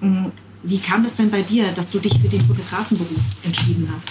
[0.00, 0.28] Mm,
[0.62, 4.08] wie kam das denn bei dir, dass du dich für den Fotografenberuf entschieden hast?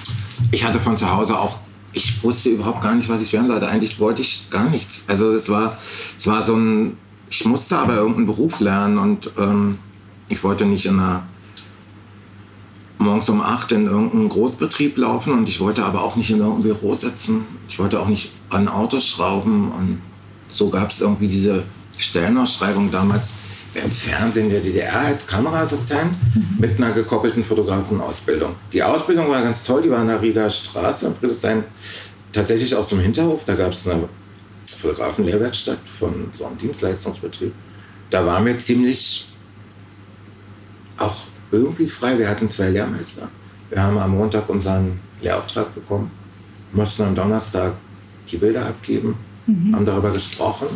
[0.51, 1.57] Ich hatte von zu Hause auch
[1.95, 3.67] ich wusste überhaupt gar nicht, was ich werden wollte.
[3.67, 5.05] Eigentlich wollte ich gar nichts.
[5.07, 5.77] Also es war,
[6.17, 6.97] es war so ein,
[7.29, 9.79] ich musste aber irgendeinen Beruf lernen und ähm,
[10.27, 11.23] ich wollte nicht in einer
[12.97, 16.63] morgens um acht in irgendeinen Großbetrieb laufen und ich wollte aber auch nicht in irgendeinem
[16.63, 17.45] Büro sitzen.
[17.69, 20.01] Ich wollte auch nicht an Autos schrauben und
[20.51, 21.63] so gab es irgendwie diese
[21.97, 23.31] Stellenausschreibung damals
[23.75, 26.15] im Fernsehen der DDR als Kameraassistent
[26.59, 28.55] mit einer gekoppelten Fotografenausbildung.
[28.71, 31.63] Die Ausbildung war ganz toll, die war in der Rieder Straße in Friedrichshain,
[32.31, 33.43] tatsächlich aus dem Hinterhof.
[33.45, 34.07] Da gab es eine
[34.65, 37.53] Fotografenlehrwerkstatt von so einem Dienstleistungsbetrieb.
[38.09, 39.29] Da waren wir ziemlich
[40.97, 41.15] auch
[41.51, 42.17] irgendwie frei.
[42.17, 43.27] Wir hatten zwei Lehrmeister.
[43.69, 46.11] Wir haben am Montag unseren Lehrauftrag bekommen,
[46.71, 47.73] mussten am Donnerstag
[48.29, 49.15] die Bilder abgeben,
[49.47, 49.75] mhm.
[49.75, 50.67] haben darüber gesprochen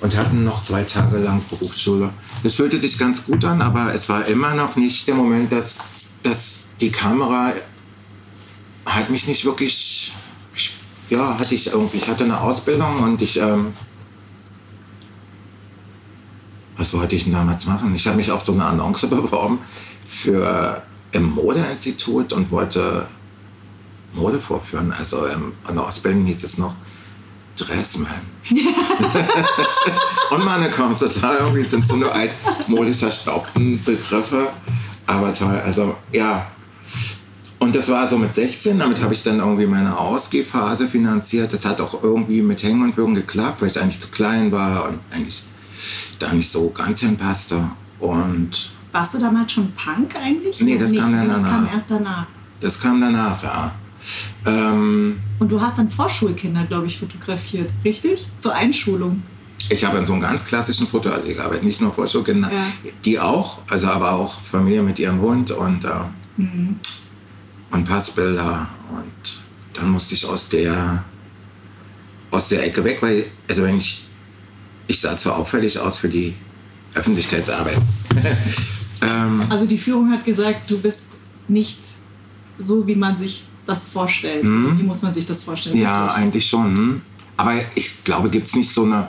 [0.00, 2.10] und hatten noch zwei Tage lang Berufsschule.
[2.42, 5.76] Das fühlte sich ganz gut an, aber es war immer noch nicht der Moment, dass,
[6.22, 7.52] dass die Kamera
[8.86, 10.12] hat mich nicht wirklich,
[10.54, 10.76] ich,
[11.10, 13.72] ja, hatte ich irgendwie, ich hatte eine Ausbildung und ich, ähm,
[16.76, 17.94] was wollte ich denn damals machen?
[17.94, 19.58] Ich habe mich auf so eine Annonce beworben
[20.06, 23.06] für im Modeinstitut und wollte
[24.14, 24.92] Mode vorführen.
[24.92, 26.74] Also ähm, an der Ausbildung hieß es noch
[27.56, 28.22] Dressman.
[30.30, 34.48] und Mannequins, das war irgendwie, sind so nur altmodisch verstaubten Begriffe.
[35.06, 36.46] Aber toll, also ja.
[37.58, 41.52] Und das war so mit 16, damit habe ich dann irgendwie meine Ausgehphase finanziert.
[41.52, 44.88] Das hat auch irgendwie mit Hängen und Würgen geklappt, weil ich eigentlich zu klein war
[44.88, 45.42] und eigentlich
[46.18, 47.70] da nicht so ganz hinpasste.
[48.00, 50.60] Und Warst du damals schon Punk eigentlich?
[50.60, 51.42] Nee, das kam dann danach.
[51.42, 52.26] Das kam erst danach.
[52.60, 53.72] Das kam danach, ja.
[54.46, 58.26] Ähm, und du hast dann Vorschulkinder, glaube ich, fotografiert, richtig?
[58.38, 59.22] Zur Einschulung.
[59.70, 62.64] Ich habe in so einem ganz klassischen Fotoallee gearbeitet, nicht nur Vorschulkinder, ja.
[63.04, 65.88] die auch, also aber auch Familie mit ihrem Hund und, äh,
[66.36, 66.76] mhm.
[67.70, 68.68] und Passbilder.
[68.90, 69.40] Und
[69.74, 71.04] dann musste ich aus der
[72.34, 74.06] aus der Ecke weg, weil, also wenn ich,
[74.88, 76.34] ich sah zu auffällig aus für die
[76.94, 77.78] Öffentlichkeitsarbeit.
[79.02, 81.06] ähm, also die Führung hat gesagt, du bist
[81.48, 81.78] nicht
[82.58, 84.42] so, wie man sich das vorstellt.
[84.42, 84.78] Hm?
[84.78, 85.76] Wie muss man sich das vorstellen?
[85.76, 86.22] Ja, richtig?
[86.22, 86.76] eigentlich schon.
[86.76, 87.02] Hm?
[87.36, 89.08] Aber ich glaube, gibt es nicht so eine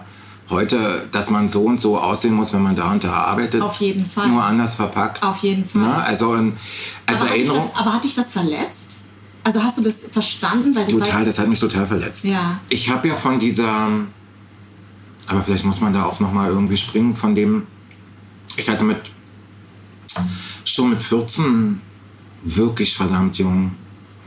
[0.50, 3.62] heute, dass man so und so aussehen muss, wenn man da und da arbeitet.
[3.62, 4.28] Auf jeden Fall.
[4.30, 5.24] Nur anders verpackt.
[5.24, 5.82] Auf jeden Fall.
[5.82, 7.60] Na, also als aber Erinnerung.
[7.60, 9.02] Hat das, aber hat dich das verletzt?
[9.44, 10.74] Also hast du das verstanden?
[10.89, 12.24] Total, das hat mich total verletzt.
[12.24, 12.60] Ja.
[12.70, 13.89] Ich habe ja von dieser,
[15.28, 17.68] aber vielleicht muss man da auch noch mal irgendwie springen von dem.
[18.58, 18.98] Ich hatte mit
[20.63, 21.80] schon mit 14
[22.44, 23.76] wirklich verdammt jung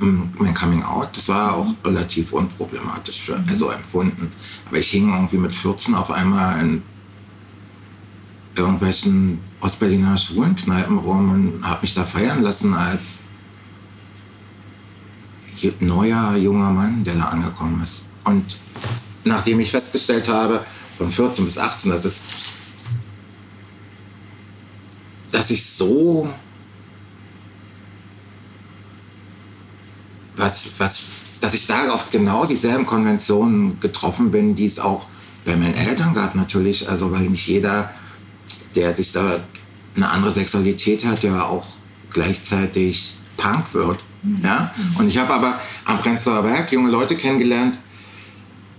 [0.00, 4.30] mein Coming Out, das war auch relativ unproblematisch für, also empfunden.
[4.66, 6.82] Aber ich hing irgendwie mit 14 auf einmal in
[8.56, 13.18] irgendwelchen Ostberliner Schwulenkneipen rum und habe mich da feiern lassen als
[15.80, 18.04] neuer junger Mann, der da angekommen ist.
[18.24, 18.56] Und
[19.24, 20.64] nachdem ich festgestellt habe,
[20.96, 22.20] von 14 bis 18, dass es
[25.30, 26.28] dass ich so
[30.48, 31.02] was, was,
[31.40, 35.06] dass ich da auf genau dieselben Konventionen getroffen bin, die es auch
[35.44, 36.88] bei meinen Eltern gab natürlich.
[36.88, 37.90] Also weil nicht jeder,
[38.74, 39.40] der sich da
[39.94, 41.66] eine andere Sexualität hat, ja auch
[42.10, 44.02] gleichzeitig Punk wird.
[44.22, 44.40] Mhm.
[44.42, 44.72] Ja?
[44.98, 47.78] Und ich habe aber am Prenzlauer Berg junge Leute kennengelernt,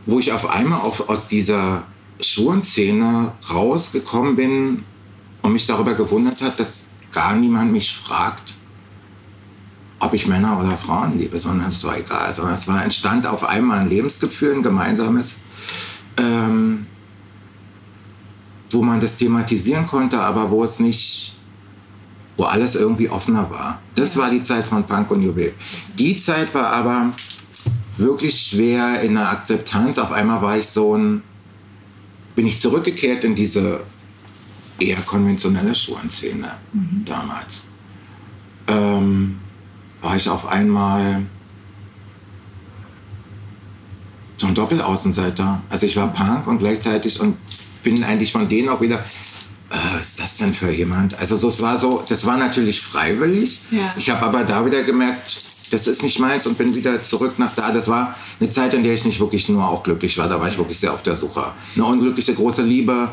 [0.06, 1.84] wo ich auf einmal auch aus dieser
[2.20, 4.84] Schulenszene rausgekommen bin
[5.44, 8.56] und mich darüber gewundert hat, dass gar niemand mich fragt,
[10.00, 13.44] ob ich Männer oder Frauen liebe, sondern es war egal, sondern es war entstand auf
[13.44, 15.38] einmal ein Lebensgefühl, ein gemeinsames,
[16.18, 16.88] ähm,
[18.72, 21.38] wo man das thematisieren konnte, aber wo es nicht,
[22.38, 23.82] wo alles irgendwie offener war.
[23.96, 25.54] Das war die Zeit von Punk und Juwel.
[25.98, 27.12] Die Zeit war aber
[27.98, 29.98] wirklich schwer in der Akzeptanz.
[29.98, 31.24] Auf einmal war ich so ein,
[32.36, 33.82] bin ich zurückgekehrt in diese
[34.80, 37.04] eher konventionelle Schulenszene mhm.
[37.06, 37.66] damals.
[38.68, 39.40] Ähm,
[40.02, 41.26] war ich auf einmal
[44.38, 45.62] so ein Doppelaußenseiter.
[45.70, 47.38] Also ich war Punk und gleichzeitig und
[47.84, 49.00] bin eigentlich von denen auch wieder,
[49.70, 51.20] äh, was ist das denn für jemand?
[51.20, 53.64] Also so, es war so, das war natürlich freiwillig.
[53.72, 53.94] Ja.
[53.98, 57.54] Ich habe aber da wieder gemerkt, das ist nicht meins und bin wieder zurück nach
[57.54, 57.72] da.
[57.72, 60.28] Das war eine Zeit, in der ich nicht wirklich nur auch glücklich war.
[60.28, 61.52] Da war ich wirklich sehr auf der Suche.
[61.76, 63.10] Eine unglückliche große Liebe,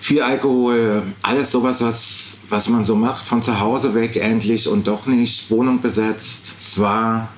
[0.00, 4.86] viel Alkohol, alles sowas, was was man so macht, von zu Hause weg endlich und
[4.86, 6.54] doch nicht, Wohnung besetzt.
[6.58, 7.28] Es war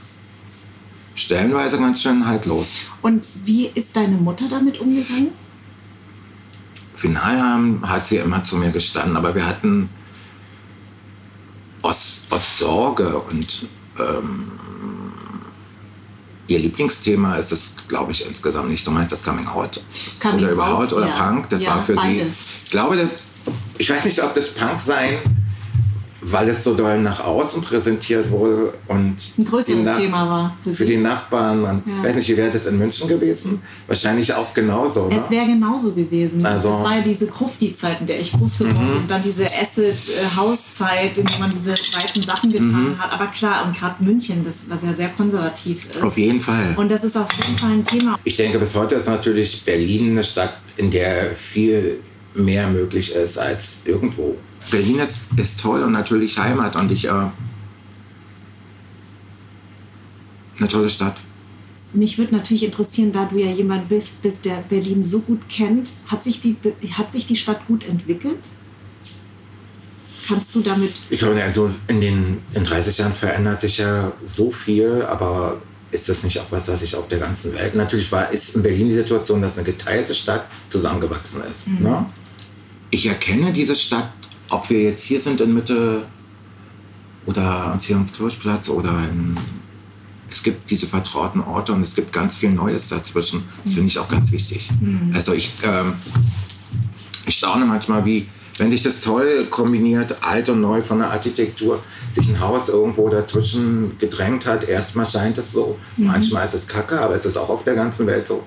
[1.14, 2.80] stellenweise ganz schön haltlos.
[3.02, 5.32] Und wie ist deine Mutter damit umgegangen?
[6.94, 9.88] Final hat sie immer zu mir gestanden, aber wir hatten
[11.82, 14.52] aus, aus Sorge und ähm,
[16.52, 18.86] ihr Lieblingsthema ist es, glaube ich, insgesamt nicht.
[18.86, 19.80] Du meinst das Coming Out
[20.20, 21.14] Coming oder überhaupt oder ja.
[21.14, 21.48] Punk.
[21.48, 22.38] Das ja, war für beides.
[22.38, 22.64] sie.
[22.64, 23.08] Ich glaube,
[23.78, 25.18] ich weiß nicht, ob das Punk sein,
[26.24, 30.56] weil es so doll nach außen präsentiert wurde und ein größeres Thema war.
[30.62, 31.60] Für, für die Nachbarn.
[31.62, 32.08] Man ja.
[32.08, 33.60] weiß nicht, wie wäre das in München gewesen?
[33.88, 35.02] Wahrscheinlich auch genauso.
[35.06, 35.20] Oder?
[35.20, 36.46] Es wäre genauso gewesen.
[36.46, 38.96] Also, das war ja diese Krufti-Zeit, in der ich groß geworden mhm.
[38.98, 42.98] und dann diese Acid-Hauszeit, in der man diese breiten Sachen getan mhm.
[42.98, 43.12] hat.
[43.12, 46.02] Aber klar, und gerade München, das was ja sehr konservativ ist.
[46.02, 46.74] Auf jeden Fall.
[46.76, 48.16] Und das ist auf jeden Fall ein Thema.
[48.22, 51.98] Ich denke, bis heute ist natürlich Berlin eine Stadt, in der viel
[52.34, 54.36] mehr möglich ist als irgendwo.
[54.70, 57.10] Berlin ist, ist toll und natürlich Heimat und ich, äh,
[60.58, 61.20] eine tolle Stadt.
[61.92, 65.92] Mich würde natürlich interessieren, da du ja jemand bist, bist, der Berlin so gut kennt,
[66.06, 66.56] hat sich die,
[66.92, 68.48] hat sich die Stadt gut entwickelt?
[70.26, 70.90] Kannst du damit.
[71.10, 76.08] Ich glaube, also in den in 30 Jahren verändert sich ja so viel, aber ist
[76.08, 77.74] das nicht auch was, was sich auf der ganzen Welt.
[77.74, 81.68] Natürlich war, ist in Berlin die Situation, dass eine geteilte Stadt zusammengewachsen ist.
[81.68, 81.82] Mhm.
[81.82, 82.06] Ne?
[82.90, 84.10] Ich erkenne diese Stadt,
[84.52, 86.06] ob wir jetzt hier sind in Mitte
[87.26, 89.34] oder am Zionskirchplatz oder in,
[90.30, 93.44] es gibt diese vertrauten Orte und es gibt ganz viel Neues dazwischen.
[93.64, 94.70] Das finde ich auch ganz wichtig.
[94.80, 95.10] Mhm.
[95.14, 95.94] Also ich, ähm,
[97.26, 101.82] ich staune manchmal, wie, wenn sich das toll kombiniert, alt und neu von der Architektur,
[102.14, 104.64] sich ein Haus irgendwo dazwischen gedrängt hat.
[104.64, 106.08] Erstmal scheint es so, mhm.
[106.08, 108.42] manchmal ist es kacke, aber es ist auch auf der ganzen Welt so.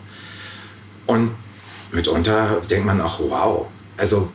[1.08, 1.32] Und
[1.92, 4.30] mitunter denkt man auch, wow, also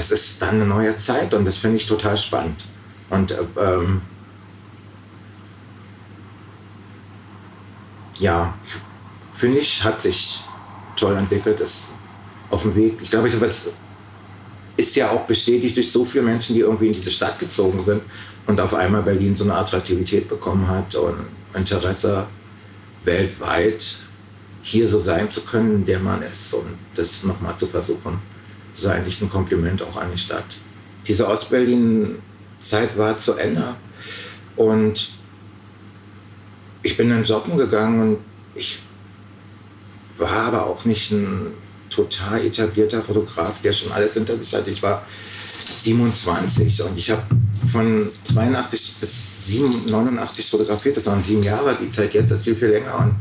[0.00, 2.64] das ist dann eine neue Zeit und das finde ich total spannend.
[3.10, 4.00] Und ähm,
[8.18, 8.54] ja,
[9.34, 10.42] finde ich, hat sich
[10.96, 11.88] toll entwickelt, ist
[12.48, 12.98] auf dem Weg.
[13.02, 13.68] Ich glaube, es
[14.78, 18.02] ist ja auch bestätigt durch so viele Menschen, die irgendwie in diese Stadt gezogen sind
[18.46, 22.26] und auf einmal Berlin so eine Attraktivität bekommen hat und Interesse
[23.04, 23.84] weltweit
[24.62, 28.29] hier so sein zu können, der man ist und das nochmal zu versuchen.
[28.72, 30.44] Das ist eigentlich ein Kompliment auch an die Stadt.
[31.06, 33.74] Diese Ostberlin-Zeit war zu Ende
[34.56, 35.12] und
[36.82, 38.18] ich bin dann joggen gegangen und
[38.54, 38.80] ich
[40.16, 41.48] war aber auch nicht ein
[41.88, 44.70] total etablierter Fotograf, der schon alles hinter sich hatte.
[44.70, 45.02] Ich war
[45.64, 47.22] 27 und ich habe
[47.66, 49.30] von 82 bis
[49.86, 50.96] 89 fotografiert.
[50.96, 51.76] Das waren sieben Jahre.
[51.80, 53.14] Die Zeit jetzt ist viel, viel länger und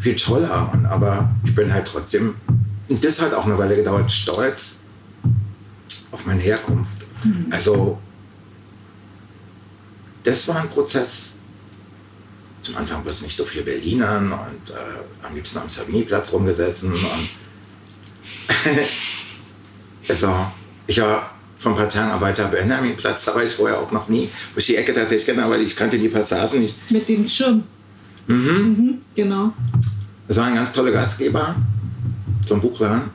[0.00, 0.70] viel toller.
[0.72, 2.34] Und, aber ich bin halt trotzdem,
[2.88, 4.77] und das hat auch eine Weile gedauert, stolz
[6.12, 6.98] auf meine Herkunft.
[7.24, 7.46] Mhm.
[7.50, 7.98] Also,
[10.24, 11.32] das war ein Prozess.
[12.62, 16.92] Zum Anfang war es nicht so viel Berlinern und äh, am liebsten am Savigny-Platz rumgesessen.
[20.10, 20.32] Also,
[20.86, 21.30] ich war
[21.62, 24.94] paar Tagen am Benjamin-Platz, da war ich vorher auch noch nie, wo ich die Ecke
[24.94, 26.90] tatsächlich kenne, aber ich kannte die Passagen nicht.
[26.90, 27.64] Mit dem Schirm.
[28.26, 28.36] Mhm.
[28.36, 29.52] mhm genau.
[30.28, 31.56] Es war ein ganz toller Gastgeber,
[32.46, 33.10] so ein Buchladen.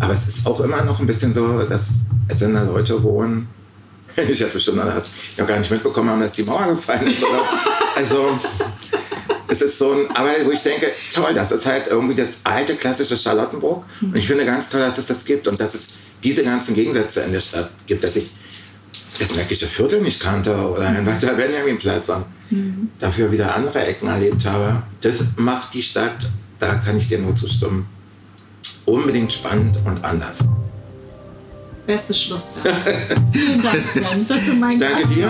[0.00, 1.88] Aber es ist auch immer noch ein bisschen so, dass
[2.28, 3.48] es sind da Leute wohnen,
[4.28, 5.04] ich habe bestimmt alle, habe
[5.46, 7.22] gar nicht mitbekommen haben, dass die Mauer gefallen ist.
[7.22, 7.42] Oder,
[7.96, 8.38] also
[9.48, 12.74] es ist so ein, aber wo ich denke, toll, das ist halt irgendwie das alte
[12.74, 13.84] klassische Charlottenburg.
[14.00, 15.86] Und ich finde ganz toll, dass es das gibt und dass es
[16.22, 18.30] diese ganzen Gegensätze in der Stadt gibt, dass ich
[19.18, 22.88] das Märkische Viertel nicht kannte oder ein weiter Benjaminplatz und mhm.
[23.00, 24.82] dafür wieder andere Ecken erlebt habe.
[25.00, 27.88] Das macht die Stadt, da kann ich dir nur zustimmen,
[28.88, 30.38] unbedingt spannend und anders.
[31.86, 32.56] Bestes Schluss.
[33.32, 35.28] Vielen Dank, Sven, dass du mein Ich danke dir.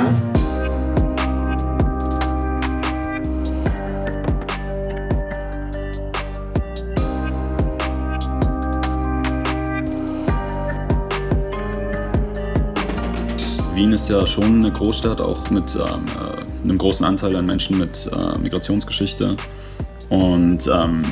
[13.75, 17.79] Wien ist ja schon eine Großstadt, auch mit ähm, äh, einem großen Anteil an Menschen
[17.79, 19.37] mit äh, Migrationsgeschichte.
[20.09, 21.03] Und ähm,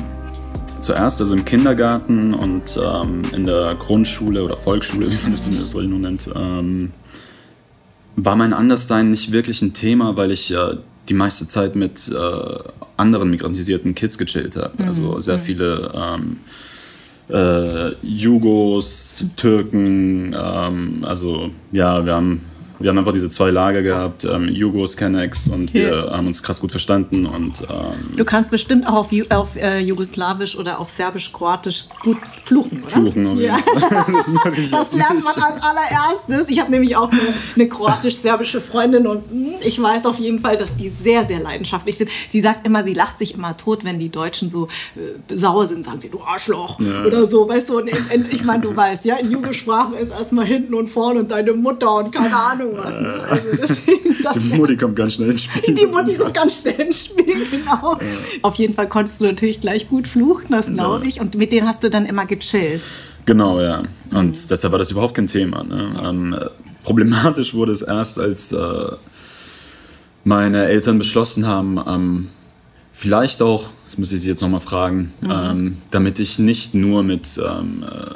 [0.87, 5.59] zuerst also im Kindergarten und ähm, in der Grundschule oder Volksschule, wie man das in
[5.59, 6.91] Österreich nun nennt, ähm,
[8.15, 10.77] war mein Anderssein nicht wirklich ein Thema, weil ich äh,
[11.09, 12.59] die meiste Zeit mit äh,
[12.95, 14.81] anderen migrantisierten Kids gechillt habe.
[14.81, 14.87] Mhm.
[14.87, 15.41] Also sehr mhm.
[15.41, 16.37] viele ähm,
[17.29, 22.41] äh, Jugos, Türken, ähm, also ja, wir haben
[22.79, 26.11] wir haben einfach diese zwei Lager gehabt, ähm, Jugos, Kennex und wir ja.
[26.11, 27.25] haben uns krass gut verstanden.
[27.25, 32.83] Und, ähm, du kannst bestimmt auch auf, auf äh, Jugoslawisch oder auf Serbisch-Kroatisch gut fluchen,
[32.83, 32.91] oder?
[32.91, 33.57] Fluchen, ja.
[33.73, 34.31] das,
[34.71, 36.49] das lernt man als allererstes.
[36.49, 37.21] Ich habe nämlich auch eine,
[37.55, 41.97] eine kroatisch-serbische Freundin und hm, ich weiß auf jeden Fall, dass die sehr, sehr leidenschaftlich
[41.97, 42.09] sind.
[42.31, 45.83] Sie sagt immer, sie lacht sich immer tot, wenn die Deutschen so äh, sauer sind,
[45.83, 47.05] sagen sie, du Arschloch ja.
[47.05, 47.79] oder so, weißt du.
[47.79, 51.21] Und in, in, ich meine, du weißt, ja, in Jugendsprachen ist erstmal hinten und vorne
[51.21, 53.01] und deine Mutter und keine Ahnung irgendwas.
[53.01, 53.23] Ne?
[53.29, 55.75] Also deswegen, die Mutti kommt ganz schnell ins Spiel.
[55.75, 57.93] Die Mutti kommt ganz schnell ins Spiel, genau.
[57.93, 58.07] Ja.
[58.41, 61.19] Auf jeden Fall konntest du natürlich gleich gut fluchen, das glaube ich.
[61.19, 62.81] Und mit denen hast du dann immer gechillt.
[63.25, 63.83] Genau, ja.
[64.11, 64.47] Und mhm.
[64.49, 65.63] deshalb war das überhaupt kein Thema.
[65.63, 65.91] Ne?
[66.03, 66.35] Ähm,
[66.83, 68.91] problematisch wurde es erst, als äh,
[70.23, 72.29] meine Eltern beschlossen haben, ähm,
[72.91, 75.31] vielleicht auch, das muss ich Sie jetzt nochmal fragen, mhm.
[75.31, 78.15] ähm, damit ich nicht nur mit ähm, äh,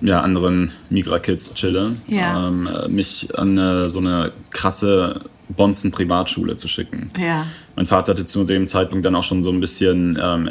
[0.00, 2.48] ja, anderen Migra-Kids chille, ja.
[2.48, 7.10] ähm, mich an eine, so eine krasse Bonzen-Privatschule zu schicken.
[7.18, 7.46] Ja.
[7.76, 10.50] Mein Vater hatte zu dem Zeitpunkt dann auch schon so ein bisschen ähm,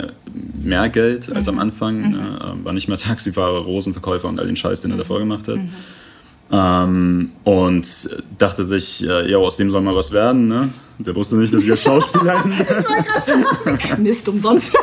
[0.62, 1.54] mehr Geld als mhm.
[1.54, 1.98] am Anfang.
[1.98, 2.16] Mhm.
[2.16, 5.58] Äh, war nicht mehr Taxifahrer, Rosenverkäufer und all den Scheiß, den er davor gemacht hat.
[5.58, 5.70] Mhm.
[6.52, 10.48] Ähm, und dachte sich, äh, ja, aus dem soll mal was werden.
[10.48, 10.70] Ne?
[11.00, 12.52] Der wusste nicht, dass ich als Schauspieler bin.
[12.52, 14.74] ich war gerade Mist umsonst.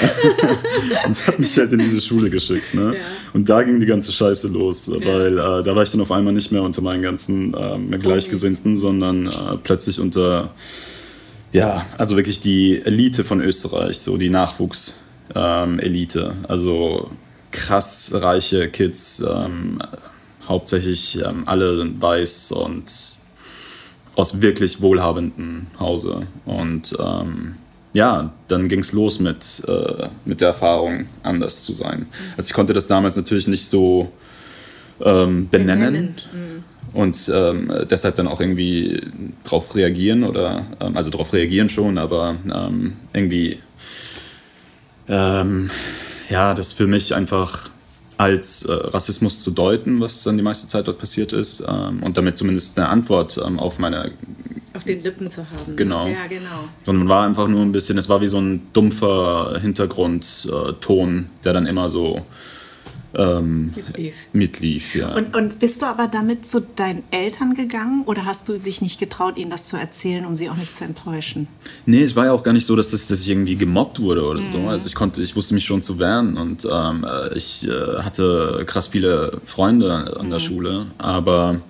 [1.06, 2.74] und hat mich halt in diese Schule geschickt.
[2.74, 2.94] Ne?
[2.96, 3.00] Ja.
[3.32, 6.32] Und da ging die ganze Scheiße los, weil äh, da war ich dann auf einmal
[6.32, 10.54] nicht mehr unter meinen ganzen äh, Gleichgesinnten, oh, sondern äh, plötzlich unter,
[11.52, 16.20] ja, also wirklich die Elite von Österreich, so die Nachwuchselite.
[16.20, 17.10] Ähm, also
[17.50, 19.78] krass reiche Kids, ähm,
[20.46, 23.18] hauptsächlich ähm, alle weiß und
[24.14, 26.26] aus wirklich wohlhabendem Hause.
[26.44, 27.54] Und ähm,
[27.92, 32.06] ja, dann ging es los mit, äh, mit der Erfahrung, anders zu sein.
[32.36, 34.10] Also ich konnte das damals natürlich nicht so
[35.04, 36.16] ähm, benennen.
[36.32, 36.64] Mhm.
[36.92, 39.02] Und ähm, deshalb dann auch irgendwie
[39.44, 43.58] drauf reagieren oder, ähm, also darauf reagieren schon, aber ähm, irgendwie,
[45.06, 45.70] ähm,
[46.30, 47.70] ja, das für mich einfach
[48.16, 52.16] als äh, Rassismus zu deuten, was dann die meiste Zeit dort passiert ist, ähm, und
[52.16, 54.10] damit zumindest eine Antwort ähm, auf meine
[54.78, 55.76] auf den Lippen zu haben.
[55.76, 56.06] Genau.
[56.06, 56.68] Ja, genau.
[56.84, 61.52] Sondern man war einfach nur ein bisschen, es war wie so ein dumpfer Hintergrundton, der
[61.52, 62.22] dann immer so
[63.14, 64.14] ähm, mitlief.
[64.32, 65.14] mitlief ja.
[65.16, 69.00] und, und bist du aber damit zu deinen Eltern gegangen oder hast du dich nicht
[69.00, 71.48] getraut, ihnen das zu erzählen, um sie auch nicht zu enttäuschen?
[71.86, 74.24] Nee, es war ja auch gar nicht so, dass, das, dass ich irgendwie gemobbt wurde
[74.24, 74.48] oder mhm.
[74.48, 74.58] so.
[74.68, 77.04] Also ich konnte, ich wusste mich schon zu wehren und ähm,
[77.34, 80.30] ich äh, hatte krass viele Freunde an mhm.
[80.30, 81.60] der Schule, aber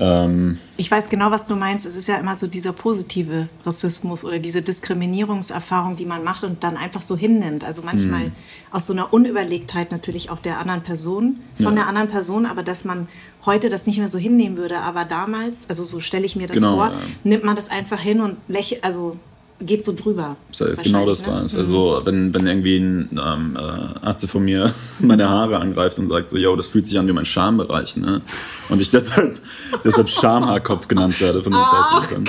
[0.00, 1.84] ähm, ich weiß genau, was du meinst.
[1.84, 6.64] Es ist ja immer so dieser positive Rassismus oder diese Diskriminierungserfahrung, die man macht und
[6.64, 7.64] dann einfach so hinnimmt.
[7.64, 8.32] Also manchmal mhm.
[8.70, 11.82] aus so einer Unüberlegtheit natürlich auch der anderen Person, von ja.
[11.82, 13.08] der anderen Person, aber dass man
[13.44, 14.78] heute das nicht mehr so hinnehmen würde.
[14.78, 16.98] Aber damals, also so stelle ich mir das genau, vor, ja.
[17.22, 19.18] nimmt man das einfach hin und lächelt, also
[19.60, 20.36] geht so drüber.
[20.82, 21.32] Genau das ne?
[21.32, 21.56] war es.
[21.56, 26.30] Also wenn, wenn irgendwie ein ähm, äh, Arzt von mir meine Haare angreift und sagt
[26.30, 28.22] so, yo, das fühlt sich an wie mein Schambereich, ne?
[28.68, 29.38] Und ich deshalb,
[29.84, 32.28] deshalb Schamhaarkopf genannt werde von den Ach, Zeitungen.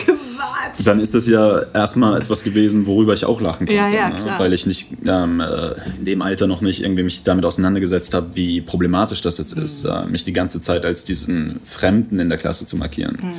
[0.85, 3.73] Dann ist das ja erstmal etwas gewesen, worüber ich auch lachen konnte.
[3.73, 4.35] Ja, ja, ne?
[4.37, 8.27] Weil ich nicht ähm, äh, in dem Alter noch nicht irgendwie mich damit auseinandergesetzt habe,
[8.33, 9.63] wie problematisch das jetzt mhm.
[9.63, 13.17] ist, äh, mich die ganze Zeit als diesen Fremden in der Klasse zu markieren.
[13.21, 13.33] Mhm.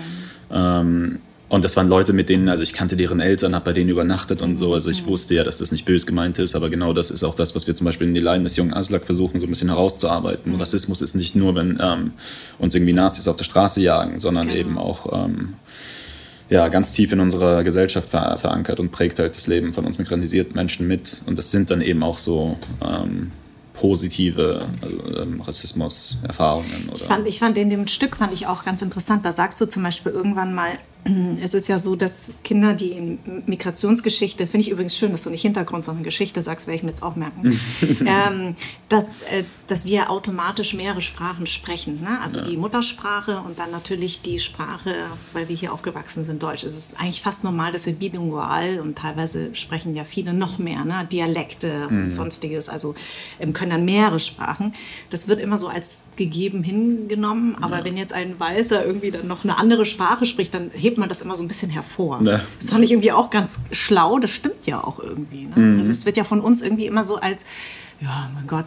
[0.51, 1.18] Ähm,
[1.53, 4.40] und das waren Leute, mit denen, also ich kannte deren Eltern, habe bei denen übernachtet
[4.40, 4.72] und so.
[4.72, 5.09] Also ich mhm.
[5.09, 7.66] wusste ja, dass das nicht böse gemeint ist, aber genau das ist auch das, was
[7.66, 10.53] wir zum Beispiel in die Leiden des jungen Aslak versuchen, so ein bisschen herauszuarbeiten.
[10.53, 10.59] Mhm.
[10.59, 12.12] Rassismus ist nicht nur, wenn ähm,
[12.59, 14.59] uns irgendwie Nazis auf der Straße jagen, sondern genau.
[14.59, 15.53] eben auch ähm,
[16.48, 19.98] ja, ganz tief in unserer Gesellschaft ver verankert und prägt halt das Leben von uns
[19.98, 21.20] migrantisierten Menschen mit.
[21.26, 23.30] Und das sind dann eben auch so ähm,
[23.74, 26.90] positive also, ähm, Rassismus-Erfahrungen.
[26.94, 29.26] Ich fand, ich fand in dem Stück fand ich auch ganz interessant.
[29.26, 30.78] Da sagst du zum Beispiel irgendwann mal,
[31.42, 35.30] es ist ja so, dass Kinder, die in Migrationsgeschichte, finde ich übrigens schön, dass du
[35.30, 37.59] nicht Hintergrund, sondern Geschichte sagst, werde ich mir jetzt auch merken,
[38.07, 38.55] ähm,
[38.88, 39.42] dass, äh,
[39.72, 42.02] dass wir automatisch mehrere Sprachen sprechen.
[42.02, 42.20] Ne?
[42.22, 42.44] Also ja.
[42.44, 44.94] die Muttersprache und dann natürlich die Sprache,
[45.32, 46.62] weil wir hier aufgewachsen sind, Deutsch.
[46.62, 50.84] Es ist eigentlich fast normal, dass wir bilingual und teilweise sprechen ja viele noch mehr,
[50.84, 51.08] ne?
[51.10, 52.04] Dialekte mhm.
[52.04, 52.94] und sonstiges, also
[53.40, 54.74] ähm, können dann mehrere Sprachen.
[55.08, 57.84] Das wird immer so als gegeben hingenommen, aber ja.
[57.86, 61.22] wenn jetzt ein Weißer irgendwie dann noch eine andere Sprache spricht, dann hebt man das
[61.22, 62.20] immer so ein bisschen hervor.
[62.22, 62.42] Ja.
[62.60, 64.18] Das fand ich irgendwie auch ganz schlau.
[64.18, 65.46] Das stimmt ja auch irgendwie.
[65.46, 65.56] Ne?
[65.56, 65.80] Mhm.
[65.80, 67.46] Also es wird ja von uns irgendwie immer so als,
[68.02, 68.66] ja, mein Gott,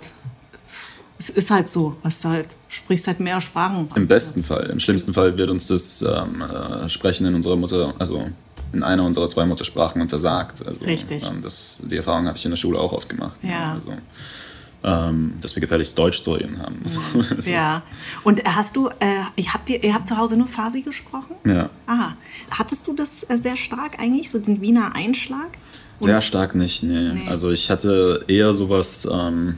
[1.17, 3.87] es ist halt so, was du halt sprichst halt mehr Sprachen.
[3.95, 4.69] Im besten Fall.
[4.69, 8.27] Im schlimmsten Fall wird uns das ähm, äh, Sprechen in unserer Mutter, also
[8.73, 10.65] in einer unserer zwei Muttersprachen untersagt.
[10.65, 11.23] Also, Richtig.
[11.23, 13.37] Ähm, das, die Erfahrung habe ich in der Schule auch oft gemacht.
[13.41, 13.73] Ja.
[13.73, 13.93] Also,
[14.83, 16.83] ähm, dass wir gefährliches Deutsch zu reden haben.
[16.83, 17.25] Mhm.
[17.45, 17.81] Ja.
[18.23, 21.35] Und hast du, äh, habt ihr, ihr habt zu Hause nur Farsi gesprochen?
[21.45, 21.69] Ja.
[21.87, 22.17] Aha.
[22.51, 25.57] Hattest du das äh, sehr stark eigentlich, so den Wiener Einschlag?
[25.99, 26.13] Oder?
[26.13, 27.13] Sehr stark nicht, nee.
[27.13, 27.27] nee.
[27.29, 29.57] Also ich hatte eher sowas ähm,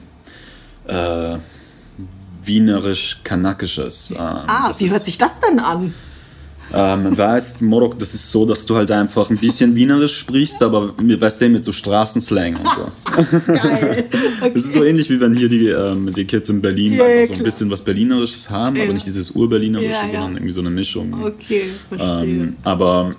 [0.87, 1.37] äh,
[2.43, 4.11] wienerisch-kanakisches.
[4.11, 5.93] Ähm, ah, wie hört sich das denn an?
[6.73, 10.93] Ähm, weißt, Morok, das ist so, dass du halt einfach ein bisschen Wienerisch sprichst, aber
[10.97, 13.47] weißt du, mit so Straßenslang und so.
[13.53, 14.05] Geil.
[14.09, 14.51] Okay.
[14.53, 17.25] Das ist so ähnlich wie wenn hier die, ähm, die Kids in Berlin ja, ja,
[17.25, 18.83] so ein bisschen was Berlinerisches haben, ja.
[18.83, 21.13] aber nicht dieses Urberlinerische, ja, sondern irgendwie so eine Mischung.
[21.13, 22.23] Okay, verstehe.
[22.23, 23.15] Ähm, aber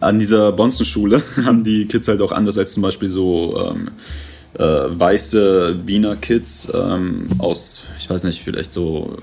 [0.00, 3.90] an dieser Bonzenschule haben die Kids halt auch anders als zum Beispiel so ähm,
[4.54, 9.16] äh, weiße Wiener Kids ähm, aus, ich weiß nicht, vielleicht so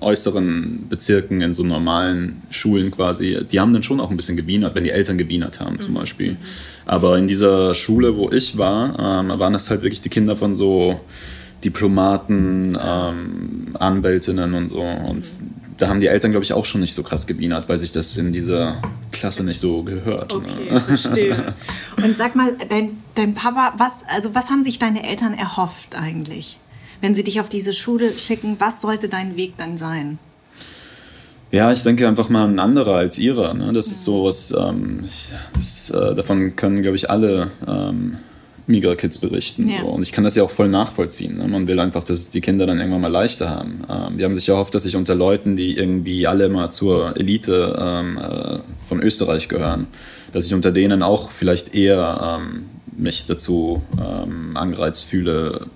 [0.00, 4.74] äußeren Bezirken in so normalen Schulen quasi, die haben dann schon auch ein bisschen gewienert,
[4.74, 5.98] wenn die Eltern gewienert haben zum mhm.
[5.98, 6.32] Beispiel.
[6.32, 6.36] Mhm.
[6.84, 10.54] Aber in dieser Schule, wo ich war, ähm, waren das halt wirklich die Kinder von
[10.54, 11.00] so
[11.64, 14.82] Diplomaten, ähm, Anwältinnen und so.
[14.82, 15.26] Und
[15.78, 18.16] da haben die Eltern, glaube ich, auch schon nicht so krass gewienert, weil sich das
[18.16, 18.80] in dieser
[19.12, 20.32] Klasse nicht so gehört.
[20.32, 20.38] Ne?
[20.38, 20.80] Okay, ne?
[20.80, 21.54] verstehe.
[22.02, 26.58] Und sag mal, dein, dein Papa, was, also was haben sich deine Eltern erhofft eigentlich?
[27.00, 30.18] wenn sie dich auf diese Schule schicken, was sollte dein Weg dann sein?
[31.52, 33.54] Ja, ich denke einfach mal ein anderer als ihrer.
[33.54, 33.72] Ne?
[33.72, 33.92] Das mhm.
[33.92, 35.04] ist so was, ähm,
[35.54, 38.18] das, äh, davon können, glaube ich, alle ähm,
[38.66, 39.68] Migra-Kids berichten.
[39.68, 39.80] Ja.
[39.80, 39.86] So.
[39.86, 41.38] Und ich kann das ja auch voll nachvollziehen.
[41.38, 41.46] Ne?
[41.46, 43.84] Man will einfach, dass die Kinder dann irgendwann mal leichter haben.
[43.88, 47.16] Ähm, die haben sich ja erhofft, dass ich unter Leuten, die irgendwie alle mal zur
[47.16, 48.58] Elite ähm, äh,
[48.88, 49.86] von Österreich gehören,
[50.32, 55.66] dass ich unter denen auch vielleicht eher ähm, mich dazu ähm, angereizt fühle,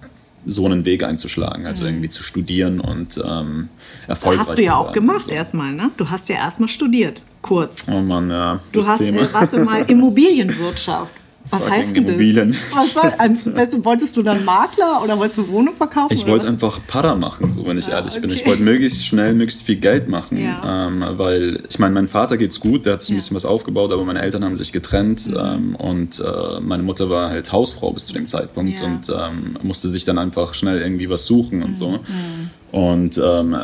[0.47, 1.91] so einen Weg einzuschlagen, also mhm.
[1.91, 3.68] irgendwie zu studieren und ähm,
[4.07, 5.34] erfolgreich zu Hast du ja auch gemacht so.
[5.34, 5.91] erstmal, ne?
[5.97, 7.84] Du hast ja erstmal studiert, kurz.
[7.88, 8.61] Oh Mann, ja.
[8.72, 9.20] Du hast, Thema.
[9.22, 11.12] Äh, warte mal, Immobilienwirtschaft.
[11.51, 12.51] Was heißt denn Immobilien.
[12.51, 12.76] das?
[12.76, 16.12] Was soll, also, wolltest du dann Makler oder wolltest du Wohnung verkaufen?
[16.12, 18.20] Ich wollte einfach Para machen, so wenn ich ja, ehrlich okay.
[18.22, 18.30] bin.
[18.30, 20.38] Ich wollte möglichst schnell, möglichst viel Geld machen.
[20.38, 20.86] Ja.
[20.88, 23.14] Ähm, weil, ich meine, mein Vater geht's gut, der hat sich ja.
[23.14, 25.36] ein bisschen was aufgebaut, aber meine Eltern haben sich getrennt mhm.
[25.38, 29.88] ähm, und äh, meine Mutter war halt Hausfrau bis zu dem Zeitpunkt und ähm, musste
[29.88, 31.76] sich dann einfach schnell irgendwie was suchen und mhm.
[31.76, 31.90] so.
[31.90, 32.51] Mhm.
[32.72, 33.57] Und ähm,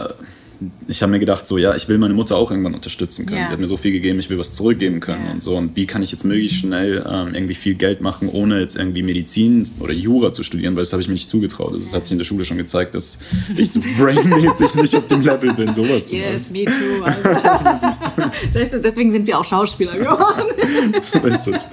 [0.89, 3.39] ich habe mir gedacht, so, ja, ich will meine Mutter auch irgendwann unterstützen können.
[3.39, 3.47] Ja.
[3.47, 5.33] Sie hat mir so viel gegeben, ich will was zurückgeben können ja.
[5.33, 5.57] und so.
[5.57, 9.03] Und wie kann ich jetzt möglichst schnell ähm, irgendwie viel Geld machen, ohne jetzt irgendwie
[9.03, 11.75] Medizin oder Jura zu studieren, weil das habe ich mir nicht zugetraut.
[11.75, 13.19] Das hat sich in der Schule schon gezeigt, dass
[13.57, 16.33] ich so brainmäßig nicht auf dem Level bin, sowas zu machen.
[16.33, 17.05] Yes, me too.
[17.05, 18.09] Also.
[18.83, 20.47] deswegen sind wir auch Schauspieler geworden.
[20.95, 21.69] so ist es.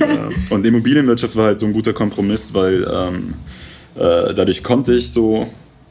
[0.00, 0.28] Ja.
[0.50, 3.34] Und Immobilienwirtschaft war halt so ein guter Kompromiss, weil ähm,
[3.94, 5.48] äh, dadurch konnte ich so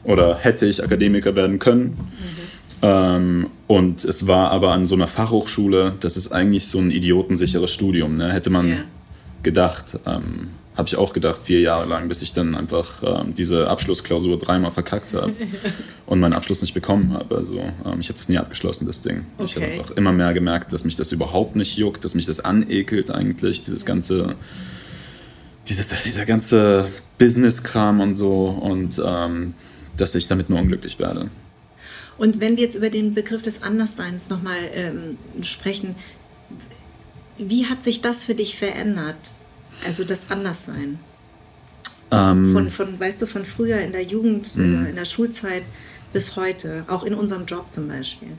[0.08, 1.84] oder hätte ich Akademiker werden können.
[1.84, 2.48] Mhm.
[2.80, 7.72] Ähm, und es war aber an so einer Fachhochschule, das ist eigentlich so ein idiotensicheres
[7.72, 8.16] Studium.
[8.16, 8.32] Ne?
[8.32, 8.76] Hätte man ja.
[9.42, 13.68] gedacht, ähm, habe ich auch gedacht, vier Jahre lang, bis ich dann einfach ähm, diese
[13.68, 15.34] Abschlussklausur dreimal verkackt habe
[16.06, 17.36] und meinen Abschluss nicht bekommen habe.
[17.36, 19.26] Also ähm, ich habe das nie abgeschlossen, das Ding.
[19.36, 19.44] Okay.
[19.44, 22.40] Ich habe einfach immer mehr gemerkt, dass mich das überhaupt nicht juckt, dass mich das
[22.40, 24.36] anekelt eigentlich, dieses ganze,
[25.68, 26.86] dieses, dieser ganze
[27.18, 29.52] Business-Kram und so und ähm,
[30.00, 31.30] dass ich damit nur unglücklich werde.
[32.16, 35.94] Und wenn wir jetzt über den Begriff des Andersseins nochmal ähm, sprechen,
[37.38, 39.16] wie hat sich das für dich verändert?
[39.86, 40.98] Also das Anderssein?
[42.10, 45.62] Ähm, von, von, weißt du, von früher in der Jugend, äh, in der Schulzeit
[46.12, 48.32] bis heute, auch in unserem Job zum Beispiel.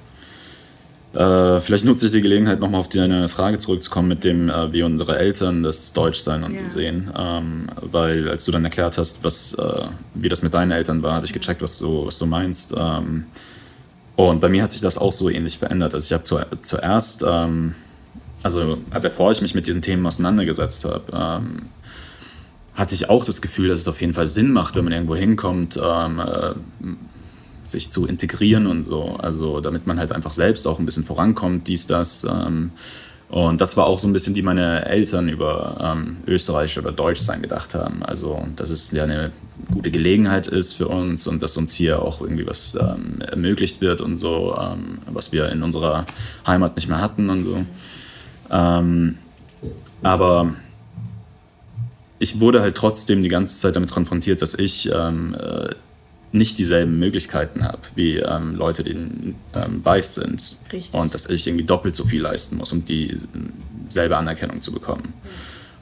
[1.14, 4.84] Äh, vielleicht nutze ich die Gelegenheit, nochmal auf deine Frage zurückzukommen, mit dem, äh, wie
[4.84, 6.60] unsere Eltern das Deutschsein und ja.
[6.60, 7.12] so sehen.
[7.18, 11.14] Ähm, weil als du dann erklärt hast, was, äh, wie das mit deinen Eltern war,
[11.14, 12.76] habe ich gecheckt, was du, was du meinst.
[12.78, 13.26] Ähm,
[14.16, 15.94] und bei mir hat sich das auch so ähnlich verändert.
[15.94, 17.74] Also ich habe zu, zuerst, ähm,
[18.44, 21.70] also bevor ich mich mit diesen Themen auseinandergesetzt habe, ähm,
[22.76, 25.16] hatte ich auch das Gefühl, dass es auf jeden Fall Sinn macht, wenn man irgendwo
[25.16, 26.54] hinkommt, ähm, äh,
[27.70, 29.18] sich zu integrieren und so.
[29.18, 32.24] Also damit man halt einfach selbst auch ein bisschen vorankommt, dies, das.
[32.24, 32.72] Ähm,
[33.30, 37.44] und das war auch so ein bisschen, wie meine Eltern über ähm, Österreich oder Deutschsein
[37.44, 38.02] gedacht haben.
[38.02, 39.32] Also, dass es ja eine
[39.72, 44.02] gute Gelegenheit ist für uns und dass uns hier auch irgendwie was ähm, ermöglicht wird
[44.02, 46.08] und so, ähm, was wir in unserer
[46.48, 47.66] Heimat nicht mehr hatten und so.
[48.50, 49.20] Ähm,
[50.02, 50.54] aber
[52.18, 55.76] ich wurde halt trotzdem die ganze Zeit damit konfrontiert, dass ich ähm, äh,
[56.32, 59.36] nicht dieselben Möglichkeiten habe wie ähm, Leute, die ähm,
[59.84, 60.58] weiß sind.
[60.72, 60.94] Richtig.
[60.94, 65.14] Und dass ich irgendwie doppelt so viel leisten muss, um dieselbe Anerkennung zu bekommen.
[65.24, 65.30] Ja.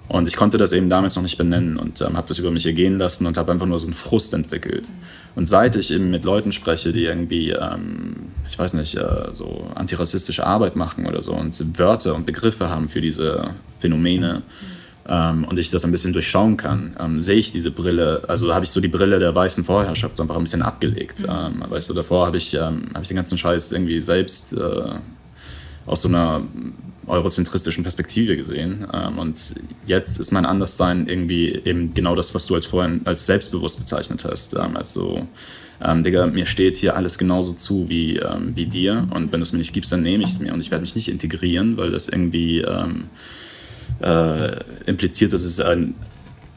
[0.09, 2.65] Und ich konnte das eben damals noch nicht benennen und ähm, habe das über mich
[2.65, 4.87] ergehen lassen und habe einfach nur so einen Frust entwickelt.
[4.87, 4.93] Mhm.
[5.35, 9.69] Und seit ich eben mit Leuten spreche, die irgendwie, ähm, ich weiß nicht, äh, so
[9.75, 14.76] antirassistische Arbeit machen oder so und Wörter und Begriffe haben für diese Phänomene, mhm
[15.07, 18.65] ähm, und ich das ein bisschen durchschauen kann, ähm, sehe ich diese Brille, also habe
[18.65, 21.21] ich so die Brille der weißen Vorherrschaft so einfach ein bisschen abgelegt.
[21.21, 21.61] Mhm.
[21.61, 24.95] Ähm, weißt du, davor habe ich, ähm, hab ich den ganzen Scheiß irgendwie selbst äh,
[25.85, 26.43] aus so einer
[27.07, 28.85] eurozentristischen Perspektive gesehen.
[28.93, 29.55] Ähm, und
[29.85, 34.25] jetzt ist mein Anderssein irgendwie eben genau das, was du als vorhin als selbstbewusst bezeichnet
[34.29, 34.55] hast.
[34.55, 35.25] Ähm, also,
[35.81, 39.07] ähm, Digga, mir steht hier alles genauso zu wie, ähm, wie dir.
[39.13, 40.53] Und wenn du es mir nicht gibst, dann nehme ich es mir.
[40.53, 43.05] Und ich werde mich nicht integrieren, weil das irgendwie ähm,
[44.01, 45.95] äh, impliziert, dass es ein,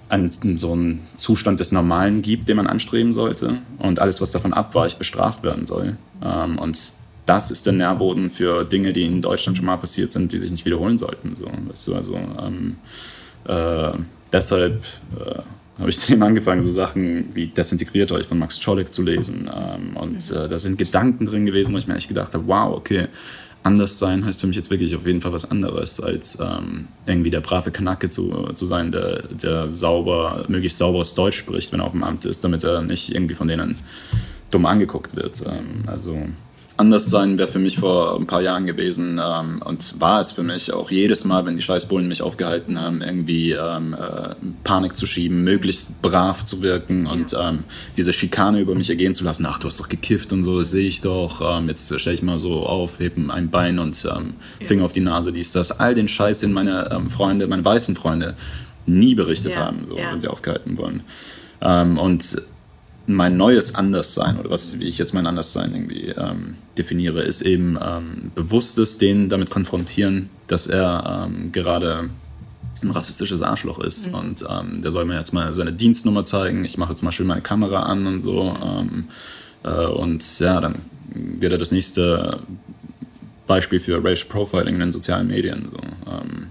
[0.09, 4.53] ein, so einen Zustand des Normalen gibt, den man anstreben sollte und alles, was davon
[4.53, 5.97] abweicht, bestraft werden soll.
[6.23, 6.79] Ähm, und
[7.27, 10.51] das ist der Nährboden für Dinge, die in Deutschland schon mal passiert sind, die sich
[10.51, 11.37] nicht wiederholen sollten.
[11.37, 12.77] So, weißt du, also ähm,
[13.45, 13.93] äh,
[14.33, 14.83] deshalb
[15.17, 15.43] äh,
[15.79, 19.51] habe ich dann angefangen, so Sachen wie Desintegriert euch von Max Czolek zu lesen.
[19.53, 22.77] Ähm, und äh, da sind Gedanken drin gewesen, wo ich mir echt gedacht habe, wow,
[22.77, 23.09] okay,
[23.63, 27.31] anders sein heißt für mich jetzt wirklich auf jeden Fall was anderes, als ähm, irgendwie
[27.31, 31.87] der brave Kanake zu, zu sein, der, der sauber, möglichst sauberes Deutsch spricht, wenn er
[31.87, 33.77] auf dem Amt ist, damit er nicht irgendwie von denen
[34.51, 35.43] dumm angeguckt wird.
[35.47, 36.19] Ähm, also
[36.81, 40.43] anders sein wäre für mich vor ein paar Jahren gewesen ähm, und war es für
[40.43, 45.05] mich auch jedes Mal, wenn die Scheißbullen mich aufgehalten haben, irgendwie ähm, äh, Panik zu
[45.05, 47.65] schieben, möglichst brav zu wirken und ähm,
[47.99, 49.45] diese Schikane über mich ergehen zu lassen.
[49.47, 51.59] Ach, du hast doch gekifft und so, das sehe ich doch.
[51.59, 55.01] Ähm, jetzt stelle ich mal so auf, hebe ein Bein und ähm, Finger auf die
[55.01, 55.79] Nase, dies, das.
[55.79, 58.37] All den Scheiß, den meine ähm, Freunde, meine weißen Freunde
[58.87, 59.67] nie berichtet ja.
[59.67, 60.11] haben, so, ja.
[60.11, 61.03] wenn sie aufgehalten wurden.
[61.61, 62.43] und
[63.15, 67.79] mein neues Anderssein oder was, wie ich jetzt mein Anderssein irgendwie ähm, definiere, ist eben
[67.83, 72.11] ähm, bewusstes den damit konfrontieren, dass er ähm, gerade
[72.83, 74.15] ein rassistisches Arschloch ist mhm.
[74.15, 76.65] und ähm, der soll mir jetzt mal seine Dienstnummer zeigen.
[76.65, 79.09] Ich mache jetzt mal schön meine Kamera an und so ähm,
[79.63, 80.77] äh, und ja, dann
[81.13, 82.41] wird er das nächste
[83.47, 85.69] Beispiel für Racial Profiling in den sozialen Medien.
[85.73, 85.79] So.
[86.11, 86.47] Ähm,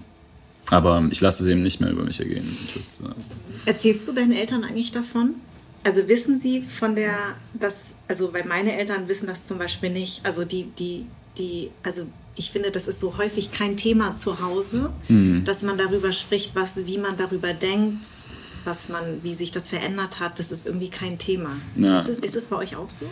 [0.69, 2.57] aber ich lasse es eben nicht mehr über mich ergehen.
[2.75, 5.35] Das, äh Erzählst du deinen Eltern eigentlich davon?
[5.83, 10.25] Also wissen Sie von der, das, also weil meine Eltern wissen das zum Beispiel nicht.
[10.25, 11.05] Also die, die,
[11.37, 12.05] die, also
[12.35, 15.43] ich finde, das ist so häufig kein Thema zu Hause, mhm.
[15.45, 18.07] dass man darüber spricht, was, wie man darüber denkt,
[18.65, 21.57] was man, wie sich das verändert hat, das ist irgendwie kein Thema.
[21.75, 21.99] Ja.
[21.99, 23.05] Ist, es, ist es bei euch auch so?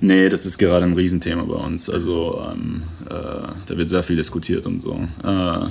[0.00, 1.88] Nee, das ist gerade ein Riesenthema bei uns.
[1.88, 5.08] Also ähm, äh, da wird sehr viel diskutiert und so.
[5.24, 5.66] Äh,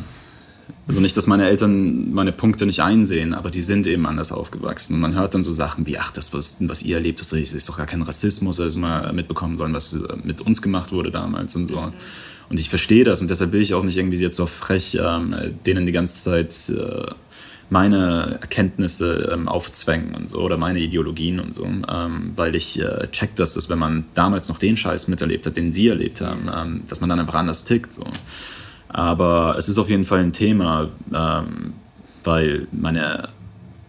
[0.87, 4.95] also nicht, dass meine Eltern meine Punkte nicht einsehen, aber die sind eben anders aufgewachsen.
[4.95, 7.69] Und man hört dann so Sachen wie, ach, das, was, was ihr erlebt, das ist
[7.69, 11.69] doch gar kein Rassismus, das mal mitbekommen sollen, was mit uns gemacht wurde damals und
[11.69, 11.91] so.
[12.49, 15.35] Und ich verstehe das und deshalb will ich auch nicht irgendwie jetzt so frech ähm,
[15.65, 17.11] denen die ganze Zeit äh,
[17.69, 23.07] meine Erkenntnisse ähm, aufzwängen und so oder meine Ideologien und so, ähm, weil ich äh,
[23.11, 26.49] check, dass das, wenn man damals noch den Scheiß miterlebt hat, den sie erlebt haben,
[26.55, 27.91] ähm, dass man dann einfach anders tickt.
[27.91, 28.05] So.
[28.89, 31.73] Aber es ist auf jeden Fall ein Thema, ähm,
[32.23, 33.29] weil meine,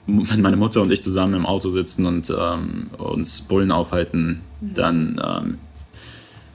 [0.07, 4.74] wenn meine Mutter und ich zusammen im Auto sitzen und ähm, uns Bullen aufhalten, mhm.
[4.74, 5.59] dann ähm,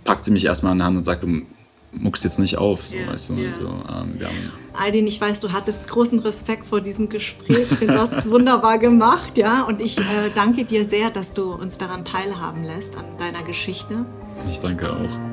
[0.03, 1.43] packt sie mich erstmal an die Hand und sagt, du
[1.91, 2.85] muckst jetzt nicht auf.
[2.85, 3.35] So, yeah, weißt du?
[3.35, 3.53] Yeah.
[3.59, 4.17] So, ähm,
[4.73, 7.67] Aydin, ich weiß, du hattest großen Respekt vor diesem Gespräch.
[7.79, 9.63] Du hast es wunderbar gemacht, ja.
[9.63, 14.05] Und ich äh, danke dir sehr, dass du uns daran teilhaben lässt, an deiner Geschichte.
[14.49, 15.32] Ich danke auch.